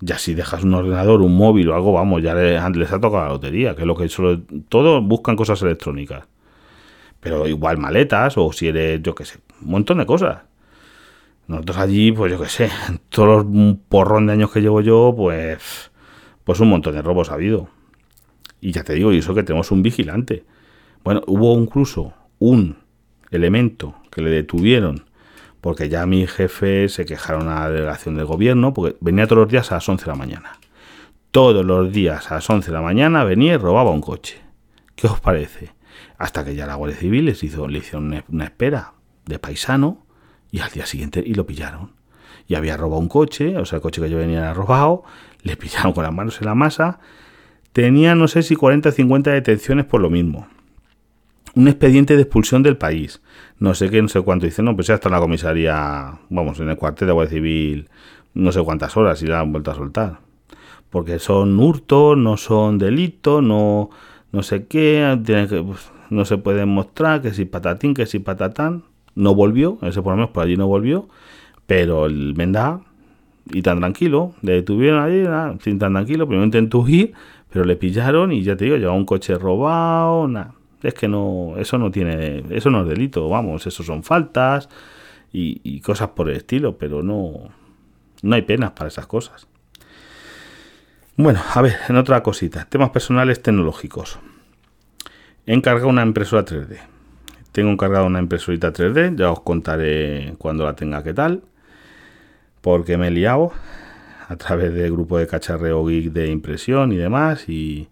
Ya 0.00 0.18
si 0.18 0.34
dejas 0.34 0.64
un 0.64 0.74
ordenador, 0.74 1.22
un 1.22 1.36
móvil 1.36 1.68
o 1.68 1.76
algo, 1.76 1.92
vamos, 1.92 2.20
ya 2.20 2.34
les, 2.34 2.60
ha 2.60 3.00
tocado 3.00 3.22
la 3.22 3.28
lotería, 3.28 3.76
que 3.76 3.82
es 3.82 3.86
lo 3.86 3.94
que 3.94 4.08
solo, 4.08 4.40
todos 4.68 5.00
buscan 5.06 5.36
cosas 5.36 5.62
electrónicas. 5.62 6.24
Pero 7.20 7.46
igual 7.46 7.78
maletas 7.78 8.36
o 8.36 8.52
si 8.52 8.66
eres, 8.66 9.00
yo 9.04 9.14
qué 9.14 9.24
sé, 9.24 9.38
un 9.62 9.70
montón 9.70 9.98
de 9.98 10.06
cosas. 10.06 10.38
Nosotros 11.46 11.78
allí, 11.78 12.10
pues 12.10 12.32
yo 12.32 12.40
qué 12.40 12.48
sé, 12.48 12.68
todos 13.08 13.46
los 13.46 13.76
porrón 13.88 14.26
de 14.26 14.32
años 14.32 14.50
que 14.50 14.62
llevo 14.62 14.80
yo, 14.80 15.14
pues, 15.16 15.92
pues 16.42 16.58
un 16.58 16.70
montón 16.70 16.96
de 16.96 17.02
robos 17.02 17.30
ha 17.30 17.34
habido. 17.34 17.68
Y 18.60 18.72
ya 18.72 18.82
te 18.82 18.94
digo, 18.94 19.12
y 19.12 19.18
eso 19.18 19.32
que 19.32 19.44
tenemos 19.44 19.70
un 19.70 19.80
vigilante. 19.80 20.44
Bueno, 21.04 21.22
hubo 21.28 21.56
incluso 21.56 22.14
un 22.40 22.81
elemento 23.32 23.96
que 24.10 24.22
le 24.22 24.30
detuvieron 24.30 25.04
porque 25.62 25.88
ya 25.88 26.04
mi 26.06 26.26
jefe 26.26 26.88
se 26.88 27.06
quejaron 27.06 27.48
a 27.48 27.60
la 27.60 27.70
delegación 27.70 28.16
del 28.16 28.26
gobierno 28.26 28.74
porque 28.74 28.96
venía 29.00 29.28
todos 29.28 29.42
los 29.42 29.48
días 29.48 29.70
a 29.70 29.76
las 29.76 29.88
11 29.88 30.04
de 30.04 30.10
la 30.10 30.16
mañana. 30.16 30.52
Todos 31.30 31.64
los 31.64 31.92
días 31.92 32.30
a 32.32 32.34
las 32.34 32.50
11 32.50 32.66
de 32.66 32.76
la 32.76 32.82
mañana 32.82 33.22
venía 33.22 33.54
y 33.54 33.56
robaba 33.56 33.92
un 33.92 34.00
coche. 34.00 34.40
¿Qué 34.96 35.06
os 35.06 35.20
parece? 35.20 35.70
Hasta 36.18 36.44
que 36.44 36.56
ya 36.56 36.66
la 36.66 36.74
Guardia 36.74 36.98
Civil 36.98 37.26
les 37.26 37.44
hizo, 37.44 37.68
le 37.68 37.78
hicieron 37.78 38.22
una 38.28 38.44
espera 38.44 38.94
de 39.24 39.38
paisano 39.38 40.04
y 40.50 40.58
al 40.58 40.70
día 40.72 40.84
siguiente 40.84 41.22
y 41.24 41.34
lo 41.34 41.46
pillaron. 41.46 41.92
Y 42.48 42.56
había 42.56 42.76
robado 42.76 43.00
un 43.00 43.08
coche, 43.08 43.56
o 43.56 43.64
sea, 43.64 43.76
el 43.76 43.82
coche 43.82 44.02
que 44.02 44.10
yo 44.10 44.18
venía 44.18 44.38
era 44.38 44.54
robado, 44.54 45.04
le 45.42 45.56
pillaron 45.56 45.92
con 45.92 46.02
las 46.02 46.12
manos 46.12 46.40
en 46.40 46.46
la 46.46 46.56
masa. 46.56 46.98
Tenía 47.72 48.16
no 48.16 48.26
sé 48.26 48.42
si 48.42 48.56
40 48.56 48.88
o 48.88 48.92
50 48.92 49.30
detenciones 49.30 49.84
por 49.84 50.00
lo 50.00 50.10
mismo. 50.10 50.48
Un 51.54 51.68
expediente 51.68 52.16
de 52.16 52.22
expulsión 52.22 52.62
del 52.62 52.78
país. 52.78 53.20
No 53.58 53.74
sé 53.74 53.90
qué, 53.90 54.00
no 54.00 54.08
sé 54.08 54.22
cuánto. 54.22 54.46
Dice, 54.46 54.62
no, 54.62 54.74
pues 54.74 54.86
ya 54.86 54.94
está 54.94 55.08
en 55.08 55.12
la 55.12 55.20
comisaría, 55.20 56.18
vamos, 56.30 56.58
en 56.60 56.70
el 56.70 56.76
cuartel 56.76 57.08
de 57.08 57.12
Guardia 57.12 57.34
Civil, 57.34 57.88
no 58.34 58.52
sé 58.52 58.62
cuántas 58.62 58.96
horas 58.96 59.22
y 59.22 59.26
la 59.26 59.40
han 59.40 59.52
vuelto 59.52 59.70
a 59.70 59.74
soltar. 59.74 60.20
Porque 60.88 61.18
son 61.18 61.58
hurtos, 61.58 62.16
no 62.16 62.36
son 62.36 62.78
delitos, 62.78 63.42
no, 63.42 63.90
no 64.32 64.42
sé 64.42 64.66
qué, 64.66 65.18
que, 65.24 65.62
pues, 65.62 65.92
no 66.10 66.24
se 66.24 66.38
puede 66.38 66.64
mostrar 66.64 67.20
que 67.20 67.32
si 67.34 67.44
patatín, 67.44 67.94
que 67.94 68.06
si 68.06 68.18
patatán 68.18 68.84
no 69.14 69.34
volvió, 69.34 69.78
ese 69.82 70.02
por 70.02 70.12
lo 70.12 70.16
menos 70.16 70.30
por 70.30 70.44
allí 70.44 70.56
no 70.56 70.66
volvió, 70.66 71.08
pero 71.66 72.06
el 72.06 72.34
Menda, 72.34 72.80
y 73.50 73.62
tan 73.62 73.80
tranquilo, 73.80 74.34
le 74.42 74.52
detuvieron 74.52 75.02
allí, 75.02 75.24
sin 75.62 75.78
tan 75.78 75.92
tranquilo, 75.92 76.26
primero 76.26 76.44
intentó 76.44 76.78
huir, 76.80 77.12
pero 77.50 77.64
le 77.64 77.76
pillaron 77.76 78.32
y 78.32 78.42
ya 78.42 78.56
te 78.56 78.64
digo, 78.64 78.76
llevaba 78.76 78.96
un 78.96 79.04
coche 79.04 79.36
robado, 79.36 80.28
nada. 80.28 80.54
Es 80.82 80.94
que 80.94 81.08
no, 81.08 81.54
eso 81.58 81.78
no 81.78 81.90
tiene, 81.90 82.42
eso 82.50 82.70
no 82.70 82.82
es 82.82 82.88
delito, 82.88 83.28
vamos, 83.28 83.66
eso 83.66 83.82
son 83.82 84.02
faltas 84.02 84.68
y, 85.32 85.80
cosas 85.80 86.10
por 86.10 86.28
el 86.28 86.36
estilo, 86.36 86.76
pero 86.76 87.02
no, 87.02 87.50
no 88.22 88.34
hay 88.34 88.42
penas 88.42 88.72
para 88.72 88.88
esas 88.88 89.06
cosas. 89.06 89.46
Bueno, 91.16 91.40
a 91.54 91.62
ver, 91.62 91.76
en 91.88 91.96
otra 91.96 92.22
cosita, 92.22 92.66
temas 92.68 92.90
personales 92.90 93.42
tecnológicos. 93.42 94.18
He 95.46 95.54
encargado 95.54 95.88
una 95.88 96.02
impresora 96.02 96.44
3D. 96.44 96.78
Tengo 97.52 97.70
encargado 97.70 98.06
una 98.06 98.18
impresorita 98.18 98.72
3D, 98.72 99.16
ya 99.16 99.30
os 99.30 99.40
contaré 99.40 100.34
cuando 100.38 100.64
la 100.64 100.74
tenga 100.74 101.02
qué 101.02 101.12
tal, 101.12 101.42
porque 102.60 102.96
me 102.96 103.08
he 103.08 103.10
liado 103.10 103.52
a 104.28 104.36
través 104.36 104.72
del 104.72 104.90
grupo 104.90 105.18
de 105.18 105.26
cacharreo 105.26 105.84
geek 105.84 106.12
de 106.12 106.28
impresión 106.28 106.92
y 106.92 106.96
demás, 106.96 107.48
y, 107.48 107.88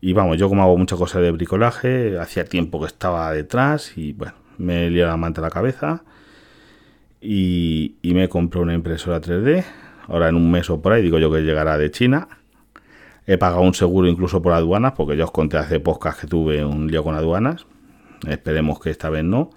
vamos, 0.00 0.38
yo 0.38 0.48
como 0.48 0.62
hago 0.62 0.76
muchas 0.76 0.98
cosas 0.98 1.22
de 1.22 1.30
bricolaje, 1.30 2.18
hacía 2.18 2.44
tiempo 2.44 2.80
que 2.80 2.86
estaba 2.86 3.32
detrás 3.32 3.96
y 3.96 4.12
bueno, 4.12 4.34
me 4.58 4.90
liado 4.90 5.10
la 5.10 5.16
manta 5.16 5.40
a 5.40 5.44
la 5.44 5.50
cabeza 5.50 6.04
y, 7.20 7.96
y 8.02 8.14
me 8.14 8.28
compré 8.28 8.60
una 8.60 8.74
impresora 8.74 9.20
3D, 9.20 9.64
ahora 10.06 10.28
en 10.28 10.36
un 10.36 10.50
mes 10.50 10.70
o 10.70 10.80
por 10.80 10.92
ahí, 10.92 11.02
digo 11.02 11.18
yo 11.18 11.32
que 11.32 11.40
llegará 11.40 11.78
de 11.78 11.90
China, 11.90 12.28
he 13.26 13.38
pagado 13.38 13.62
un 13.62 13.74
seguro 13.74 14.08
incluso 14.08 14.40
por 14.40 14.52
aduanas, 14.52 14.92
porque 14.92 15.16
ya 15.16 15.24
os 15.24 15.32
conté 15.32 15.58
hace 15.58 15.80
podcast 15.80 16.20
que 16.20 16.26
tuve 16.26 16.64
un 16.64 16.90
lío 16.90 17.02
con 17.02 17.14
aduanas, 17.14 17.66
Esperemos 18.26 18.80
que 18.80 18.90
esta 18.90 19.10
vez 19.10 19.24
no. 19.24 19.50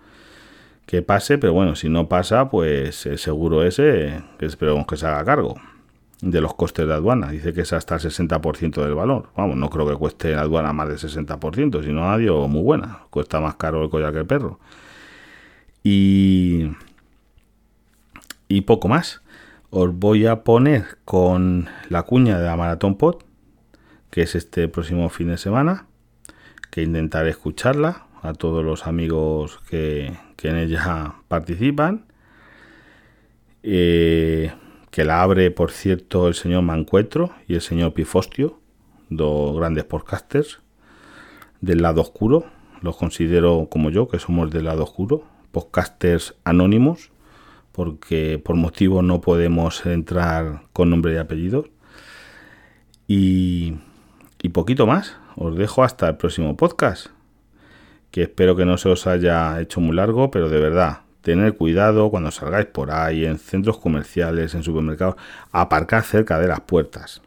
Que 0.85 1.01
pase, 1.01 1.37
pero 1.37 1.53
bueno, 1.53 1.75
si 1.75 1.89
no 1.89 2.09
pasa, 2.09 2.49
pues 2.49 3.05
el 3.05 3.17
seguro 3.17 3.63
ese, 3.63 4.21
que 4.37 4.45
esperemos 4.45 4.85
que 4.85 4.97
se 4.97 5.07
haga 5.07 5.23
cargo 5.23 5.55
de 6.21 6.39
los 6.39 6.53
costes 6.53 6.87
de 6.87 6.93
aduana. 6.93 7.31
Dice 7.31 7.53
que 7.53 7.61
es 7.61 7.73
hasta 7.73 7.95
el 7.95 8.01
60% 8.01 8.83
del 8.83 8.93
valor. 8.93 9.29
Vamos, 9.35 9.57
no 9.57 9.69
creo 9.69 9.87
que 9.87 9.95
cueste 9.95 10.31
la 10.35 10.41
aduana 10.41 10.71
más 10.71 10.87
del 10.87 10.97
60%, 10.97 11.83
sino 11.83 12.09
adiós, 12.09 12.47
muy 12.47 12.61
buena. 12.61 12.99
Cuesta 13.09 13.41
más 13.41 13.55
caro 13.55 13.83
el 13.83 13.89
collar 13.89 14.13
que 14.13 14.19
el 14.19 14.25
perro. 14.25 14.59
Y, 15.83 16.71
y 18.47 18.61
poco 18.61 18.87
más. 18.87 19.21
Os 19.71 19.97
voy 19.97 20.25
a 20.27 20.43
poner 20.43 20.97
con 21.05 21.69
la 21.89 22.03
cuña 22.03 22.37
de 22.37 22.45
la 22.45 22.57
Maratón 22.57 22.97
Pod, 22.97 23.23
que 24.09 24.21
es 24.21 24.35
este 24.35 24.67
próximo 24.67 25.09
fin 25.09 25.29
de 25.29 25.37
semana, 25.37 25.87
que 26.69 26.83
intentaré 26.83 27.29
escucharla 27.29 28.05
a 28.21 28.33
todos 28.33 28.63
los 28.63 28.85
amigos 28.85 29.59
que, 29.69 30.13
en 30.43 30.57
ella 30.57 31.15
participan. 31.27 32.05
Eh, 33.63 34.51
que 34.91 35.05
la 35.05 35.23
abre, 35.23 35.51
por 35.51 35.71
cierto, 35.71 36.27
el 36.27 36.33
señor 36.33 36.63
Mancuetro 36.63 37.31
y 37.47 37.55
el 37.55 37.61
señor 37.61 37.93
Pifostio, 37.93 38.59
dos 39.09 39.55
grandes 39.55 39.85
podcasters 39.85 40.59
del 41.61 41.81
lado 41.81 42.01
oscuro. 42.01 42.45
Los 42.81 42.97
considero 42.97 43.67
como 43.71 43.89
yo, 43.89 44.07
que 44.07 44.19
somos 44.19 44.51
del 44.51 44.65
lado 44.65 44.83
oscuro, 44.83 45.23
podcasters 45.51 46.35
anónimos, 46.43 47.11
porque 47.71 48.37
por 48.43 48.57
motivo 48.57 49.01
no 49.01 49.21
podemos 49.21 49.85
entrar 49.85 50.63
con 50.73 50.89
nombre 50.89 51.13
y 51.13 51.17
apellido. 51.17 51.67
Y, 53.07 53.75
y 54.41 54.49
poquito 54.49 54.85
más. 54.85 55.17
Os 55.37 55.55
dejo 55.55 55.83
hasta 55.83 56.09
el 56.09 56.17
próximo 56.17 56.57
podcast 56.57 57.07
que 58.11 58.23
espero 58.23 58.57
que 58.57 58.65
no 58.65 58.77
se 58.77 58.89
os 58.89 59.07
haya 59.07 59.59
hecho 59.61 59.79
muy 59.79 59.95
largo, 59.95 60.29
pero 60.31 60.49
de 60.49 60.59
verdad, 60.59 60.99
tener 61.21 61.55
cuidado 61.55 62.09
cuando 62.09 62.31
salgáis 62.31 62.67
por 62.67 62.91
ahí, 62.91 63.25
en 63.25 63.37
centros 63.37 63.77
comerciales, 63.77 64.53
en 64.55 64.63
supermercados, 64.63 65.15
aparcar 65.51 66.03
cerca 66.03 66.39
de 66.39 66.47
las 66.47 66.61
puertas. 66.61 67.21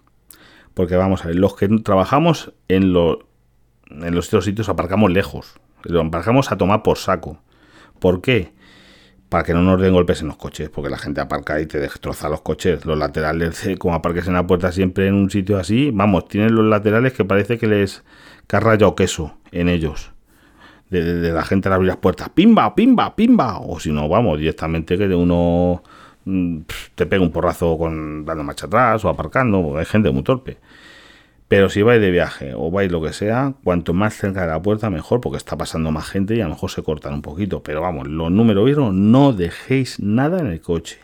Porque 0.75 0.97
vamos 0.97 1.25
a 1.25 1.29
ver, 1.29 1.37
los 1.37 1.55
que 1.57 1.69
trabajamos 1.69 2.53
en, 2.69 2.83
en 2.83 4.15
los 4.15 4.27
otros 4.29 4.45
sitios 4.45 4.69
aparcamos 4.69 5.11
lejos, 5.11 5.55
lo 5.85 6.01
aparcamos 6.01 6.51
a 6.51 6.59
tomar 6.59 6.83
por 6.83 6.99
saco. 6.99 7.39
¿Por 8.01 8.21
qué? 8.21 8.53
Para 9.29 9.45
que 9.45 9.55
no 9.55 9.63
nos 9.63 9.81
den 9.81 9.93
golpes 9.93 10.21
en 10.21 10.29
los 10.29 10.37
coches, 10.37 10.69
porque 10.69 10.91
la 10.91 10.99
gente 10.99 11.21
aparca 11.21 11.61
y 11.61 11.67
te 11.67 11.79
destroza 11.79 12.29
los 12.29 12.43
coches. 12.43 12.85
Los 12.85 12.99
laterales, 12.99 13.69
como 13.79 13.95
aparques 13.95 14.27
en 14.27 14.35
la 14.35 14.47
puerta 14.47 14.73
siempre 14.73 15.07
en 15.07 15.15
un 15.15 15.31
sitio 15.31 15.59
así, 15.59 15.91
vamos, 15.93 16.29
tienen 16.29 16.55
los 16.55 16.65
laterales 16.65 17.13
que 17.13 17.25
parece 17.25 17.59
que 17.59 17.67
les 17.67 18.03
que 18.47 18.61
rayado 18.61 18.95
queso 18.95 19.39
en 19.53 19.69
ellos 19.69 20.14
de, 20.91 21.33
la 21.33 21.45
gente 21.45 21.69
al 21.69 21.75
abrir 21.75 21.89
las 21.89 21.97
puertas, 21.99 22.29
pimba, 22.31 22.75
pimba, 22.75 23.17
pimba, 23.17 23.59
o 23.59 23.81
si 23.81 23.91
no, 23.91 24.09
vamos, 24.09 24.39
directamente 24.39 24.97
que 24.97 25.09
de 25.09 25.15
uno 25.15 25.83
mm, 26.25 26.59
te 26.95 27.07
pega 27.07 27.23
un 27.23 27.31
porrazo 27.31 27.77
con 27.79 28.25
dando 28.25 28.45
marcha 28.45 28.67
atrás 28.67 29.05
o 29.05 29.09
aparcando, 29.09 29.77
hay 29.79 29.85
gente 29.85 30.11
muy 30.11 30.23
torpe. 30.23 30.59
Pero 31.49 31.69
si 31.69 31.83
vais 31.83 32.01
de 32.01 32.11
viaje 32.11 32.53
o 32.55 32.71
vais 32.71 32.91
lo 32.91 33.03
que 33.03 33.13
sea, 33.13 33.55
cuanto 33.63 33.93
más 33.93 34.15
cerca 34.15 34.43
de 34.43 34.49
la 34.49 34.63
puerta 34.63 34.91
mejor, 34.91 35.21
porque 35.21 35.37
está 35.37 35.57
pasando 35.57 35.93
más 35.93 36.09
gente 36.09 36.35
y 36.35 36.41
a 36.41 36.45
lo 36.45 36.51
mejor 36.51 36.71
se 36.71 36.83
cortan 36.83 37.15
un 37.15 37.23
poquito. 37.23 37.63
Pero 37.63 37.83
vamos, 37.83 38.09
los 38.09 38.31
números 38.31 38.77
uno, 38.77 38.93
no 38.93 39.33
dejéis 39.33 40.01
nada 40.01 40.41
en 40.41 40.47
el 40.47 40.61
coche. 40.61 40.99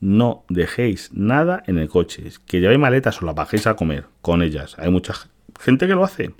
No 0.00 0.44
dejéis 0.48 1.10
nada 1.14 1.62
en 1.66 1.78
el 1.78 1.88
coche. 1.88 2.24
Que 2.46 2.60
llevéis 2.60 2.80
maletas 2.80 3.22
o 3.22 3.26
las 3.26 3.34
bajéis 3.34 3.66
a 3.66 3.76
comer 3.76 4.06
con 4.22 4.42
ellas. 4.42 4.76
Hay 4.78 4.90
mucha 4.90 5.14
gente 5.58 5.86
que 5.86 5.94
lo 5.94 6.04
hace 6.04 6.32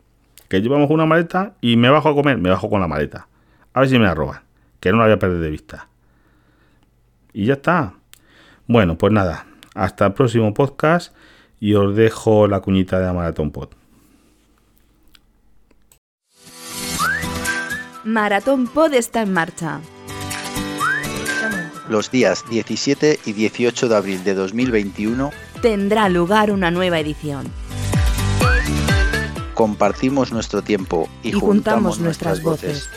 que 0.48 0.60
llevamos 0.60 0.90
una 0.90 1.06
maleta 1.06 1.54
y 1.60 1.76
me 1.76 1.90
bajo 1.90 2.08
a 2.08 2.14
comer, 2.14 2.38
me 2.38 2.50
bajo 2.50 2.70
con 2.70 2.80
la 2.80 2.88
maleta. 2.88 3.28
A 3.72 3.80
ver 3.80 3.88
si 3.88 3.98
me 3.98 4.04
la 4.04 4.14
roban, 4.14 4.40
que 4.80 4.90
no 4.90 4.98
la 4.98 5.04
voy 5.04 5.12
a 5.12 5.18
perder 5.18 5.40
de 5.40 5.50
vista. 5.50 5.88
Y 7.32 7.46
ya 7.46 7.54
está. 7.54 7.94
Bueno, 8.66 8.96
pues 8.96 9.12
nada, 9.12 9.46
hasta 9.74 10.06
el 10.06 10.12
próximo 10.12 10.52
podcast 10.54 11.14
y 11.60 11.74
os 11.74 11.94
dejo 11.94 12.46
la 12.48 12.60
cuñita 12.60 12.98
de 12.98 13.06
la 13.06 13.12
Maratón 13.12 13.50
Pod. 13.50 13.68
Maratón 18.04 18.68
Pod 18.68 18.94
está 18.94 19.22
en 19.22 19.32
marcha. 19.32 19.80
Los 21.88 22.10
días 22.10 22.44
17 22.50 23.20
y 23.26 23.32
18 23.32 23.88
de 23.88 23.96
abril 23.96 24.24
de 24.24 24.34
2021 24.34 25.30
tendrá 25.62 26.08
lugar 26.08 26.50
una 26.50 26.70
nueva 26.70 26.98
edición 26.98 27.46
compartimos 29.56 30.30
nuestro 30.32 30.62
tiempo 30.62 31.08
y, 31.22 31.32
juntamos, 31.32 31.98
nuestras 31.98 32.42
voces. 32.42 32.90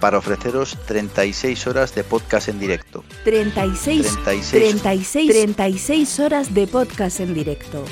Para 0.00 0.16
ofreceros 0.18 0.78
36 0.86 1.66
horas 1.66 1.94
de 1.94 2.04
podcast 2.04 2.48
en 2.48 2.58
directo. 2.58 3.04
36, 3.24 4.18
36, 4.24 4.50
36, 4.50 5.30
36 5.30 6.20
horas 6.20 6.54
de 6.54 6.66
podcast 6.66 7.20
en 7.20 7.34
directo. 7.34 7.84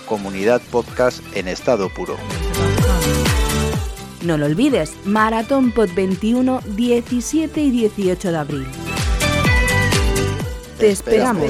Comunidad 0.06 0.62
Podcast 0.70 1.20
en 1.34 1.48
estado 1.48 1.90
puro. 1.90 2.16
No 4.26 4.36
lo 4.36 4.46
olvides, 4.46 4.96
Maratón 5.04 5.70
Pod 5.70 5.90
21, 5.94 6.60
17 6.74 7.60
y 7.60 7.70
18 7.70 8.32
de 8.32 8.36
abril. 8.36 8.66
Te 10.80 10.90
esperamos. 10.90 11.48